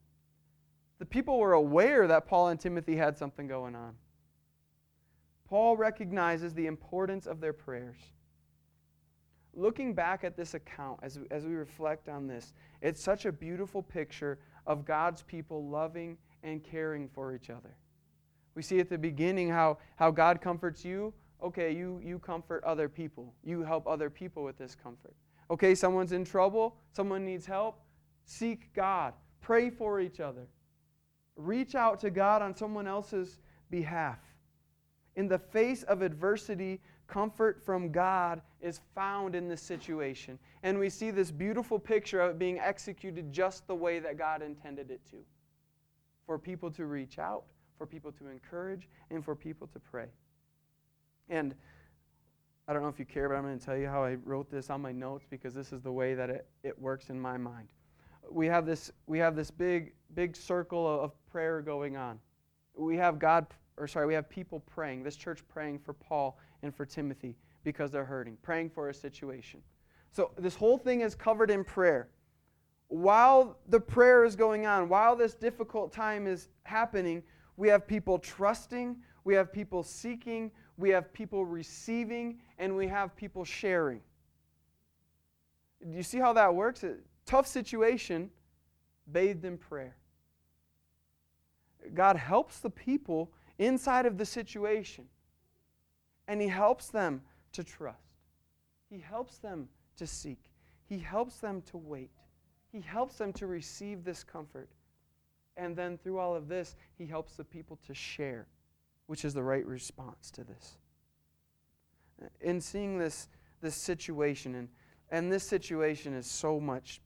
The 0.99 1.05
people 1.05 1.39
were 1.39 1.53
aware 1.53 2.07
that 2.07 2.25
Paul 2.25 2.49
and 2.49 2.59
Timothy 2.59 2.95
had 2.95 3.17
something 3.17 3.47
going 3.47 3.75
on. 3.75 3.95
Paul 5.45 5.75
recognizes 5.75 6.53
the 6.53 6.67
importance 6.67 7.27
of 7.27 7.41
their 7.41 7.53
prayers. 7.53 7.97
Looking 9.53 9.93
back 9.93 10.23
at 10.23 10.37
this 10.37 10.53
account 10.53 10.99
as, 11.03 11.19
as 11.29 11.45
we 11.45 11.55
reflect 11.55 12.07
on 12.07 12.27
this, 12.27 12.53
it's 12.81 13.03
such 13.03 13.25
a 13.25 13.31
beautiful 13.31 13.83
picture 13.83 14.39
of 14.65 14.85
God's 14.85 15.23
people 15.23 15.67
loving 15.67 16.17
and 16.43 16.63
caring 16.63 17.09
for 17.09 17.35
each 17.35 17.49
other. 17.49 17.75
We 18.55 18.61
see 18.61 18.79
at 18.79 18.89
the 18.89 18.97
beginning 18.97 19.49
how, 19.49 19.77
how 19.95 20.11
God 20.11 20.41
comforts 20.41 20.85
you. 20.85 21.13
Okay, 21.43 21.73
you, 21.73 21.99
you 22.03 22.19
comfort 22.19 22.63
other 22.63 22.87
people. 22.87 23.33
You 23.43 23.63
help 23.63 23.87
other 23.87 24.09
people 24.09 24.43
with 24.43 24.57
this 24.57 24.75
comfort. 24.75 25.15
Okay, 25.49 25.75
someone's 25.75 26.11
in 26.11 26.23
trouble, 26.23 26.77
someone 26.91 27.25
needs 27.25 27.45
help. 27.45 27.81
Seek 28.25 28.73
God. 28.73 29.13
Pray 29.41 29.69
for 29.69 29.99
each 29.99 30.19
other. 30.19 30.47
Reach 31.35 31.75
out 31.75 31.99
to 32.01 32.09
God 32.09 32.41
on 32.41 32.55
someone 32.55 32.87
else's 32.87 33.39
behalf. 33.69 34.19
In 35.15 35.27
the 35.27 35.39
face 35.39 35.83
of 35.83 36.01
adversity, 36.01 36.79
comfort 37.11 37.63
from 37.63 37.91
God 37.91 38.41
is 38.61 38.81
found 38.95 39.35
in 39.35 39.47
this 39.47 39.61
situation. 39.61 40.39
And 40.63 40.79
we 40.79 40.89
see 40.89 41.11
this 41.11 41.31
beautiful 41.31 41.77
picture 41.77 42.21
of 42.21 42.31
it 42.31 42.39
being 42.39 42.59
executed 42.59 43.31
just 43.31 43.67
the 43.67 43.75
way 43.75 43.99
that 43.99 44.17
God 44.17 44.41
intended 44.41 44.91
it 44.91 45.01
to 45.11 45.17
for 46.25 46.37
people 46.37 46.71
to 46.71 46.85
reach 46.85 47.19
out, 47.19 47.43
for 47.77 47.85
people 47.85 48.11
to 48.13 48.27
encourage, 48.27 48.87
and 49.09 49.23
for 49.23 49.35
people 49.35 49.67
to 49.67 49.79
pray. 49.79 50.07
And 51.29 51.55
I 52.67 52.73
don't 52.73 52.83
know 52.83 52.89
if 52.89 52.99
you 52.99 53.05
care, 53.05 53.27
but 53.27 53.35
I'm 53.35 53.43
going 53.43 53.59
to 53.59 53.65
tell 53.65 53.77
you 53.77 53.87
how 53.87 54.03
I 54.03 54.15
wrote 54.23 54.49
this 54.49 54.69
on 54.69 54.81
my 54.81 54.91
notes 54.91 55.25
because 55.29 55.53
this 55.53 55.73
is 55.73 55.81
the 55.81 55.91
way 55.91 56.13
that 56.13 56.29
it, 56.29 56.47
it 56.63 56.79
works 56.79 57.09
in 57.09 57.19
my 57.19 57.37
mind 57.37 57.67
we 58.29 58.47
have 58.47 58.65
this 58.65 58.91
we 59.07 59.19
have 59.19 59.35
this 59.35 59.51
big 59.51 59.93
big 60.13 60.35
circle 60.35 60.87
of 60.87 61.11
prayer 61.31 61.61
going 61.61 61.97
on. 61.97 62.19
We 62.75 62.97
have 62.97 63.19
God 63.19 63.47
or 63.77 63.87
sorry, 63.87 64.05
we 64.05 64.13
have 64.13 64.29
people 64.29 64.59
praying, 64.59 65.03
this 65.03 65.15
church 65.15 65.41
praying 65.47 65.79
for 65.79 65.93
Paul 65.93 66.37
and 66.63 66.75
for 66.75 66.85
Timothy 66.85 67.35
because 67.63 67.91
they're 67.91 68.05
hurting, 68.05 68.37
praying 68.41 68.69
for 68.69 68.89
a 68.89 68.93
situation. 68.93 69.61
So 70.11 70.31
this 70.37 70.55
whole 70.55 70.77
thing 70.77 71.01
is 71.01 71.15
covered 71.15 71.51
in 71.51 71.63
prayer. 71.63 72.09
While 72.87 73.57
the 73.69 73.79
prayer 73.79 74.25
is 74.25 74.35
going 74.35 74.65
on, 74.65 74.89
while 74.89 75.15
this 75.15 75.33
difficult 75.33 75.93
time 75.93 76.27
is 76.27 76.49
happening, 76.63 77.23
we 77.55 77.69
have 77.69 77.87
people 77.87 78.19
trusting, 78.19 78.97
we 79.23 79.33
have 79.35 79.53
people 79.53 79.83
seeking, 79.83 80.51
we 80.77 80.89
have 80.89 81.13
people 81.13 81.45
receiving, 81.45 82.39
and 82.57 82.75
we 82.75 82.87
have 82.87 83.15
people 83.15 83.45
sharing. 83.45 84.01
Do 85.89 85.95
you 85.95 86.03
see 86.03 86.17
how 86.17 86.33
that 86.33 86.53
works? 86.53 86.83
A 86.83 86.95
tough 87.25 87.47
situation, 87.47 88.29
bathed 89.11 89.45
in 89.45 89.57
prayer. 89.57 89.95
God 91.93 92.15
helps 92.15 92.59
the 92.59 92.69
people 92.69 93.31
inside 93.57 94.05
of 94.05 94.17
the 94.17 94.25
situation, 94.25 95.05
and 96.31 96.39
He 96.41 96.47
helps 96.47 96.87
them 96.87 97.21
to 97.51 97.61
trust. 97.61 97.97
He 98.89 98.99
helps 98.99 99.37
them 99.39 99.67
to 99.97 100.07
seek. 100.07 100.39
He 100.87 100.97
helps 100.97 101.39
them 101.39 101.61
to 101.63 101.77
wait. 101.77 102.11
He 102.71 102.79
helps 102.79 103.17
them 103.17 103.33
to 103.33 103.47
receive 103.47 104.05
this 104.05 104.23
comfort. 104.23 104.69
And 105.57 105.75
then 105.75 105.97
through 105.97 106.19
all 106.19 106.33
of 106.33 106.47
this, 106.47 106.77
He 106.97 107.05
helps 107.05 107.35
the 107.35 107.43
people 107.43 107.77
to 107.85 107.93
share, 107.93 108.47
which 109.07 109.25
is 109.25 109.33
the 109.33 109.43
right 109.43 109.65
response 109.65 110.31
to 110.31 110.45
this. 110.45 110.77
In 112.39 112.61
seeing 112.61 112.97
this, 112.97 113.27
this 113.59 113.75
situation, 113.75 114.55
and, 114.55 114.69
and 115.09 115.29
this 115.29 115.43
situation 115.43 116.13
is 116.13 116.27
so 116.27 116.61
much 116.61 117.01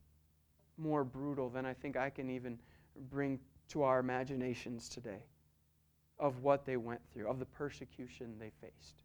more 0.77 1.03
brutal 1.03 1.49
than 1.49 1.65
I 1.65 1.73
think 1.73 1.97
I 1.97 2.11
can 2.11 2.29
even 2.29 2.59
bring 3.09 3.39
to 3.69 3.81
our 3.81 4.01
imaginations 4.01 4.87
today 4.87 5.23
of 6.19 6.43
what 6.43 6.63
they 6.63 6.77
went 6.77 7.01
through, 7.11 7.27
of 7.27 7.39
the 7.39 7.45
persecution 7.45 8.35
they 8.37 8.51
faced. 8.61 9.01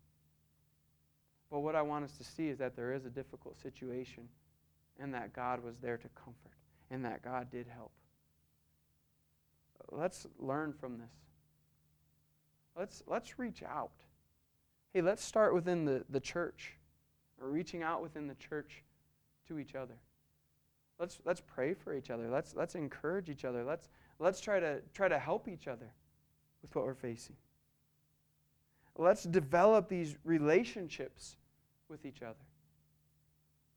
But 1.51 1.61
what 1.61 1.75
I 1.75 1.83
want 1.83 2.05
us 2.05 2.17
to 2.19 2.25
see 2.25 2.49
is 2.49 2.59
that 2.59 2.77
there 2.77 2.93
is 2.93 3.05
a 3.05 3.11
difficult 3.11 3.61
situation 3.61 4.29
and 5.01 5.13
that 5.15 5.33
God 5.33 5.63
was 5.63 5.77
there 5.83 5.97
to 5.97 6.09
comfort 6.11 6.53
and 6.91 7.05
that 7.05 7.23
God 7.23 7.51
did 7.51 7.67
help. 7.67 7.91
Let's 9.91 10.27
learn 10.39 10.73
from 10.73 10.99
this. 10.99 11.13
Let's, 12.77 13.03
let's 13.07 13.39
reach 13.39 13.63
out. 13.63 13.91
Hey, 14.93 15.01
let's 15.01 15.25
start 15.25 15.55
within 15.55 15.85
the, 15.85 16.05
the 16.11 16.21
church, 16.21 16.75
or 17.41 17.49
reaching 17.49 17.83
out 17.83 18.03
within 18.03 18.27
the 18.27 18.35
church 18.35 18.83
to 19.49 19.59
each 19.59 19.75
other. 19.75 19.95
Let's, 20.99 21.19
let's 21.25 21.41
pray 21.41 21.75
for 21.75 21.95
each 21.95 22.11
other. 22.11 22.29
Let's, 22.29 22.55
let's 22.55 22.75
encourage 22.75 23.29
each 23.31 23.45
other. 23.45 23.65
Let's, 23.65 23.89
let's 24.19 24.41
try, 24.41 24.61
to, 24.61 24.81
try 24.95 25.09
to 25.09 25.19
help 25.19 25.49
each 25.49 25.67
other 25.67 25.93
with 26.63 26.75
what 26.75 26.85
we're 26.85 26.95
facing. 26.95 27.37
Let's 28.97 29.25
develop 29.25 29.89
these 29.89 30.17
relationships 30.25 31.37
with 31.91 32.07
each 32.07 32.23
other. 32.23 32.39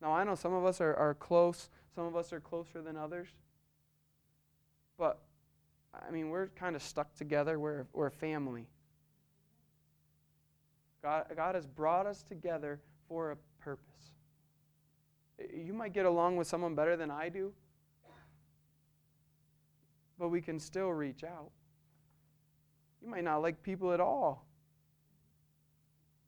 Now, 0.01 0.11
I 0.11 0.23
know 0.23 0.35
some 0.35 0.53
of 0.53 0.65
us 0.65 0.79
are, 0.79 0.93
are 0.95 1.13
close, 1.13 1.69
some 1.95 2.05
of 2.05 2.15
us 2.15 2.31
are 2.31 2.39
closer 2.39 2.81
than 2.81 2.95
others. 2.95 3.27
But, 4.97 5.19
I 5.93 6.11
mean, 6.11 6.29
we're 6.29 6.47
kind 6.47 6.75
of 6.75 6.83
stuck 6.83 7.15
together. 7.15 7.59
We're, 7.59 7.85
we're 7.93 8.07
a 8.07 8.11
family. 8.11 8.67
God, 11.01 11.25
God 11.35 11.55
has 11.55 11.65
brought 11.65 12.05
us 12.05 12.23
together 12.23 12.79
for 13.07 13.31
a 13.31 13.37
purpose. 13.61 14.11
You 15.53 15.73
might 15.73 15.93
get 15.93 16.05
along 16.05 16.37
with 16.37 16.47
someone 16.47 16.75
better 16.75 16.95
than 16.95 17.11
I 17.11 17.29
do, 17.29 17.51
but 20.19 20.29
we 20.29 20.41
can 20.41 20.59
still 20.59 20.89
reach 20.89 21.23
out. 21.23 21.51
You 23.01 23.09
might 23.09 23.23
not 23.23 23.41
like 23.41 23.61
people 23.63 23.91
at 23.91 23.99
all, 23.99 24.45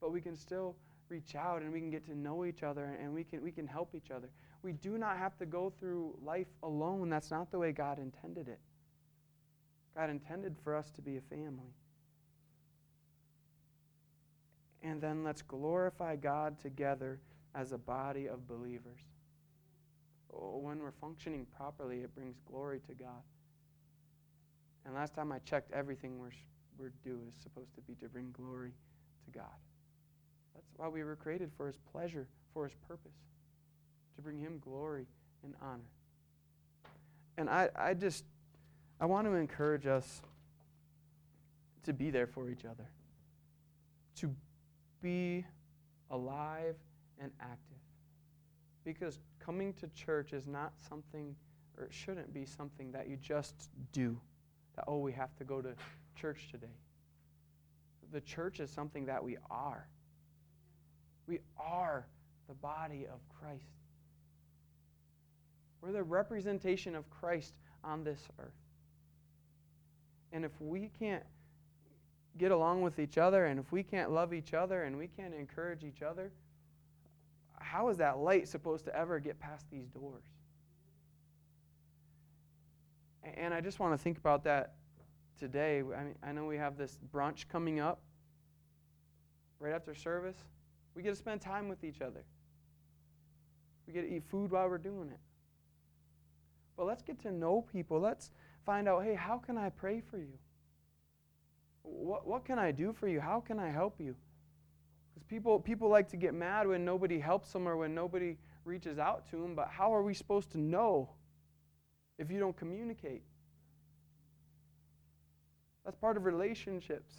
but 0.00 0.12
we 0.12 0.20
can 0.20 0.36
still 0.36 0.76
reach 1.08 1.34
out 1.34 1.62
and 1.62 1.72
we 1.72 1.80
can 1.80 1.90
get 1.90 2.04
to 2.06 2.16
know 2.16 2.44
each 2.44 2.62
other 2.62 2.96
and 3.00 3.14
we 3.14 3.24
can, 3.24 3.42
we 3.42 3.50
can 3.50 3.66
help 3.66 3.94
each 3.94 4.10
other. 4.10 4.28
We 4.62 4.72
do 4.72 4.98
not 4.98 5.18
have 5.18 5.36
to 5.38 5.46
go 5.46 5.72
through 5.78 6.16
life 6.24 6.48
alone. 6.62 7.08
That's 7.08 7.30
not 7.30 7.50
the 7.50 7.58
way 7.58 7.72
God 7.72 7.98
intended 7.98 8.48
it. 8.48 8.60
God 9.94 10.10
intended 10.10 10.56
for 10.62 10.74
us 10.74 10.90
to 10.92 11.02
be 11.02 11.16
a 11.16 11.20
family. 11.20 11.72
And 14.82 15.00
then 15.00 15.24
let's 15.24 15.42
glorify 15.42 16.16
God 16.16 16.60
together 16.60 17.18
as 17.54 17.72
a 17.72 17.78
body 17.78 18.28
of 18.28 18.46
believers. 18.46 19.00
Oh, 20.32 20.58
when 20.58 20.78
we're 20.80 20.92
functioning 20.92 21.46
properly, 21.56 22.00
it 22.00 22.14
brings 22.14 22.36
glory 22.46 22.80
to 22.86 22.94
God. 22.94 23.22
And 24.84 24.94
last 24.94 25.14
time 25.14 25.32
I 25.32 25.38
checked, 25.40 25.72
everything 25.72 26.18
we're, 26.18 26.30
we're 26.78 26.92
due 27.02 27.20
is 27.28 27.34
supposed 27.42 27.74
to 27.74 27.80
be 27.80 27.94
to 27.94 28.08
bring 28.08 28.30
glory 28.32 28.72
to 29.24 29.30
God. 29.30 29.56
That's 30.56 30.78
why 30.78 30.88
we 30.88 31.04
were 31.04 31.16
created 31.16 31.50
for 31.54 31.66
His 31.66 31.76
pleasure, 31.92 32.26
for 32.54 32.64
His 32.64 32.74
purpose, 32.88 33.12
to 34.16 34.22
bring 34.22 34.38
Him 34.38 34.58
glory 34.58 35.06
and 35.44 35.54
honor. 35.60 35.90
And 37.36 37.50
I, 37.50 37.68
I 37.76 37.92
just, 37.92 38.24
I 38.98 39.04
want 39.04 39.26
to 39.26 39.34
encourage 39.34 39.86
us 39.86 40.22
to 41.84 41.92
be 41.92 42.10
there 42.10 42.26
for 42.26 42.48
each 42.48 42.64
other, 42.64 42.88
to 44.16 44.34
be 45.02 45.44
alive 46.10 46.76
and 47.20 47.30
active. 47.38 47.76
Because 48.82 49.18
coming 49.38 49.74
to 49.74 49.88
church 49.88 50.32
is 50.32 50.46
not 50.46 50.72
something, 50.88 51.36
or 51.76 51.84
it 51.84 51.92
shouldn't 51.92 52.32
be 52.32 52.46
something 52.46 52.90
that 52.92 53.08
you 53.08 53.18
just 53.18 53.68
do. 53.92 54.18
That, 54.76 54.86
oh, 54.88 54.98
we 54.98 55.12
have 55.12 55.36
to 55.36 55.44
go 55.44 55.60
to 55.60 55.74
church 56.18 56.48
today. 56.50 56.66
The 58.10 58.22
church 58.22 58.60
is 58.60 58.70
something 58.70 59.04
that 59.06 59.22
we 59.22 59.36
are. 59.50 59.86
We 61.26 61.40
are 61.58 62.06
the 62.48 62.54
body 62.54 63.06
of 63.06 63.18
Christ. 63.40 63.64
We're 65.80 65.92
the 65.92 66.02
representation 66.02 66.94
of 66.94 67.08
Christ 67.10 67.54
on 67.84 68.04
this 68.04 68.20
earth. 68.38 68.52
And 70.32 70.44
if 70.44 70.52
we 70.60 70.90
can't 70.98 71.22
get 72.38 72.50
along 72.50 72.82
with 72.82 72.98
each 72.98 73.18
other, 73.18 73.46
and 73.46 73.58
if 73.58 73.72
we 73.72 73.82
can't 73.82 74.10
love 74.10 74.34
each 74.34 74.52
other, 74.52 74.84
and 74.84 74.98
we 74.98 75.06
can't 75.06 75.34
encourage 75.34 75.84
each 75.84 76.02
other, 76.02 76.30
how 77.58 77.88
is 77.88 77.96
that 77.98 78.18
light 78.18 78.48
supposed 78.48 78.84
to 78.84 78.94
ever 78.94 79.18
get 79.18 79.38
past 79.40 79.64
these 79.70 79.88
doors? 79.88 80.24
And 83.36 83.52
I 83.52 83.60
just 83.60 83.80
want 83.80 83.92
to 83.92 83.98
think 83.98 84.18
about 84.18 84.44
that 84.44 84.74
today. 85.38 85.78
I, 85.78 86.04
mean, 86.04 86.14
I 86.22 86.32
know 86.32 86.44
we 86.44 86.56
have 86.58 86.76
this 86.76 86.98
brunch 87.12 87.48
coming 87.48 87.80
up 87.80 88.00
right 89.58 89.74
after 89.74 89.94
service. 89.94 90.36
We 90.96 91.02
get 91.02 91.10
to 91.10 91.16
spend 91.16 91.42
time 91.42 91.68
with 91.68 91.84
each 91.84 92.00
other. 92.00 92.24
We 93.86 93.92
get 93.92 94.02
to 94.02 94.16
eat 94.16 94.24
food 94.28 94.50
while 94.50 94.68
we're 94.68 94.78
doing 94.78 95.10
it. 95.10 95.20
But 96.76 96.86
let's 96.86 97.02
get 97.02 97.20
to 97.22 97.30
know 97.30 97.66
people. 97.70 98.00
Let's 98.00 98.30
find 98.64 98.88
out 98.88 99.04
hey, 99.04 99.14
how 99.14 99.38
can 99.38 99.58
I 99.58 99.68
pray 99.68 100.00
for 100.00 100.18
you? 100.18 100.38
What, 101.82 102.26
what 102.26 102.44
can 102.44 102.58
I 102.58 102.72
do 102.72 102.92
for 102.92 103.08
you? 103.08 103.20
How 103.20 103.40
can 103.40 103.58
I 103.58 103.68
help 103.68 104.00
you? 104.00 104.16
Because 105.14 105.24
people, 105.28 105.60
people 105.60 105.88
like 105.88 106.08
to 106.08 106.16
get 106.16 106.34
mad 106.34 106.66
when 106.66 106.84
nobody 106.84 107.20
helps 107.20 107.52
them 107.52 107.68
or 107.68 107.76
when 107.76 107.94
nobody 107.94 108.38
reaches 108.64 108.98
out 108.98 109.28
to 109.30 109.36
them, 109.36 109.54
but 109.54 109.68
how 109.68 109.94
are 109.94 110.02
we 110.02 110.12
supposed 110.12 110.50
to 110.52 110.58
know 110.58 111.10
if 112.18 112.30
you 112.30 112.40
don't 112.40 112.56
communicate? 112.56 113.22
That's 115.84 115.96
part 115.96 116.16
of 116.16 116.24
relationships, 116.24 117.14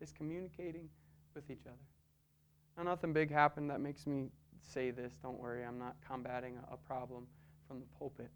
is 0.00 0.12
communicating 0.12 0.88
with 1.34 1.50
each 1.50 1.66
other. 1.66 1.91
Now, 2.76 2.84
nothing 2.84 3.12
big 3.12 3.30
happened 3.30 3.70
that 3.70 3.80
makes 3.80 4.06
me 4.06 4.28
say 4.60 4.90
this. 4.90 5.12
Don't 5.22 5.38
worry, 5.38 5.64
I'm 5.64 5.78
not 5.78 5.96
combating 6.06 6.58
a, 6.70 6.76
problem 6.76 7.26
from 7.68 7.80
the 7.80 7.86
pulpit. 7.98 8.30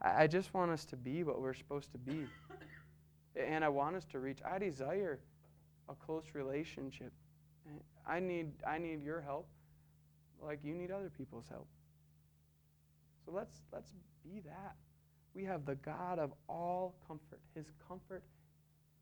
I, 0.00 0.24
I 0.24 0.26
just 0.26 0.54
want 0.54 0.70
us 0.70 0.84
to 0.86 0.96
be 0.96 1.22
what 1.22 1.40
we're 1.40 1.54
supposed 1.54 1.92
to 1.92 1.98
be. 1.98 2.26
And 3.36 3.62
I 3.62 3.68
want 3.68 3.96
us 3.96 4.06
to 4.12 4.18
reach. 4.18 4.38
I 4.50 4.58
desire 4.58 5.20
a 5.90 5.94
close 5.94 6.24
relationship. 6.32 7.12
I 8.06 8.18
need, 8.18 8.52
I 8.66 8.78
need 8.78 9.02
your 9.02 9.20
help 9.20 9.46
like 10.40 10.60
you 10.64 10.74
need 10.74 10.90
other 10.90 11.10
people's 11.10 11.44
help. 11.50 11.66
So 13.26 13.32
let's, 13.32 13.60
let's 13.72 13.92
be 14.24 14.40
that. 14.40 14.76
We 15.34 15.44
have 15.44 15.66
the 15.66 15.74
God 15.74 16.18
of 16.18 16.32
all 16.48 16.94
comfort. 17.06 17.40
His 17.54 17.66
comfort 17.86 18.22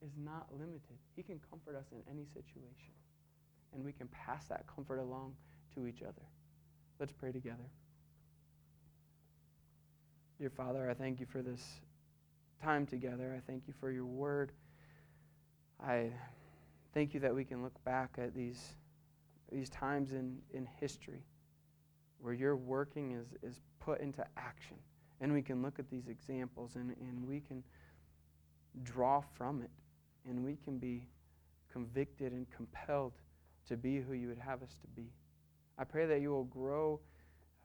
is 0.05 0.11
not 0.17 0.49
limited. 0.53 0.99
He 1.15 1.23
can 1.23 1.41
comfort 1.51 1.77
us 1.77 1.87
in 1.93 1.99
any 2.11 2.25
situation. 2.25 2.93
And 3.75 3.85
we 3.85 3.93
can 3.93 4.09
pass 4.09 4.47
that 4.47 4.65
comfort 4.75 4.99
along 4.99 5.35
to 5.75 5.87
each 5.87 6.03
other. 6.03 6.23
Let's 7.01 7.13
pray 7.13 7.33
together. 7.33 7.71
Dear 10.39 10.51
Father, 10.51 10.89
I 10.89 10.95
thank 10.95 11.21
you 11.21 11.27
for 11.27 11.43
this 11.43 11.81
time 12.63 12.87
together. 12.87 13.35
I 13.37 13.41
thank 13.51 13.65
you 13.67 13.75
for 13.79 13.91
your 13.91 14.07
word. 14.07 14.53
I 15.85 16.11
thank 16.93 17.15
you 17.15 17.21
that 17.21 17.35
we 17.35 17.45
can 17.45 17.63
look 17.63 17.83
back 17.85 18.17
at 18.19 18.35
these, 18.35 18.75
these 19.53 19.69
times 19.71 20.13
in, 20.13 20.39
in 20.53 20.67
history 20.81 21.25
where 22.21 22.33
your 22.33 22.57
working 22.57 23.13
is, 23.13 23.27
is 23.43 23.61
put 23.81 24.01
into 24.01 24.25
action. 24.37 24.77
And 25.21 25.33
we 25.33 25.43
can 25.43 25.63
look 25.63 25.79
at 25.79 25.91
these 25.91 26.09
examples 26.09 26.77
and, 26.77 26.95
and 27.01 27.27
we 27.27 27.41
can 27.41 27.63
draw 28.83 29.21
from 29.37 29.63
it. 29.63 29.71
And 30.29 30.45
we 30.45 30.57
can 30.65 30.79
be 30.79 31.07
convicted 31.71 32.33
and 32.33 32.47
compelled 32.51 33.13
to 33.69 33.77
be 33.77 34.01
who 34.01 34.13
you 34.13 34.29
would 34.29 34.39
have 34.39 34.63
us 34.63 34.77
to 34.81 34.87
be. 34.89 35.09
I 35.79 35.85
pray 35.85 36.07
that 36.07 36.21
you 36.21 36.31
will 36.31 36.45
grow, 36.45 37.01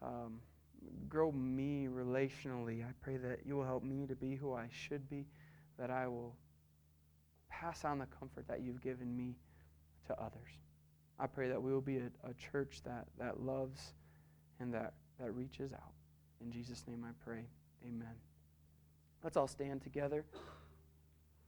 um, 0.02 0.40
grow 1.08 1.32
me 1.32 1.88
relationally. 1.92 2.84
I 2.84 2.92
pray 3.02 3.18
that 3.18 3.40
you 3.46 3.56
will 3.56 3.66
help 3.66 3.84
me 3.84 4.08
to 4.08 4.16
be 4.16 4.36
who 4.36 4.54
I 4.54 4.68
should 4.72 5.10
be, 5.10 5.26
that 5.78 5.92
I 5.92 6.08
will 6.08 6.36
pass 7.50 7.86
on 7.86 8.00
the 8.00 8.08
comfort 8.08 8.48
that 8.48 8.62
you've 8.62 8.82
given 8.82 9.16
me 9.16 9.36
to 10.08 10.20
others. 10.20 10.50
I 11.20 11.28
pray 11.28 11.50
that 11.50 11.62
we 11.62 11.74
will 11.74 11.82
be 11.82 11.98
a, 11.98 12.10
a 12.24 12.34
church 12.52 12.82
that, 12.86 13.08
that 13.18 13.42
loves 13.42 13.94
and 14.60 14.74
that, 14.74 14.94
that 15.20 15.36
reaches 15.36 15.74
out. 15.74 15.94
In 16.42 16.52
Jesus' 16.52 16.86
name 16.88 17.06
I 17.06 17.12
pray. 17.24 17.46
Amen. 17.86 18.16
Let's 19.24 19.36
all 19.36 19.48
stand 19.48 19.82
together. 19.82 20.26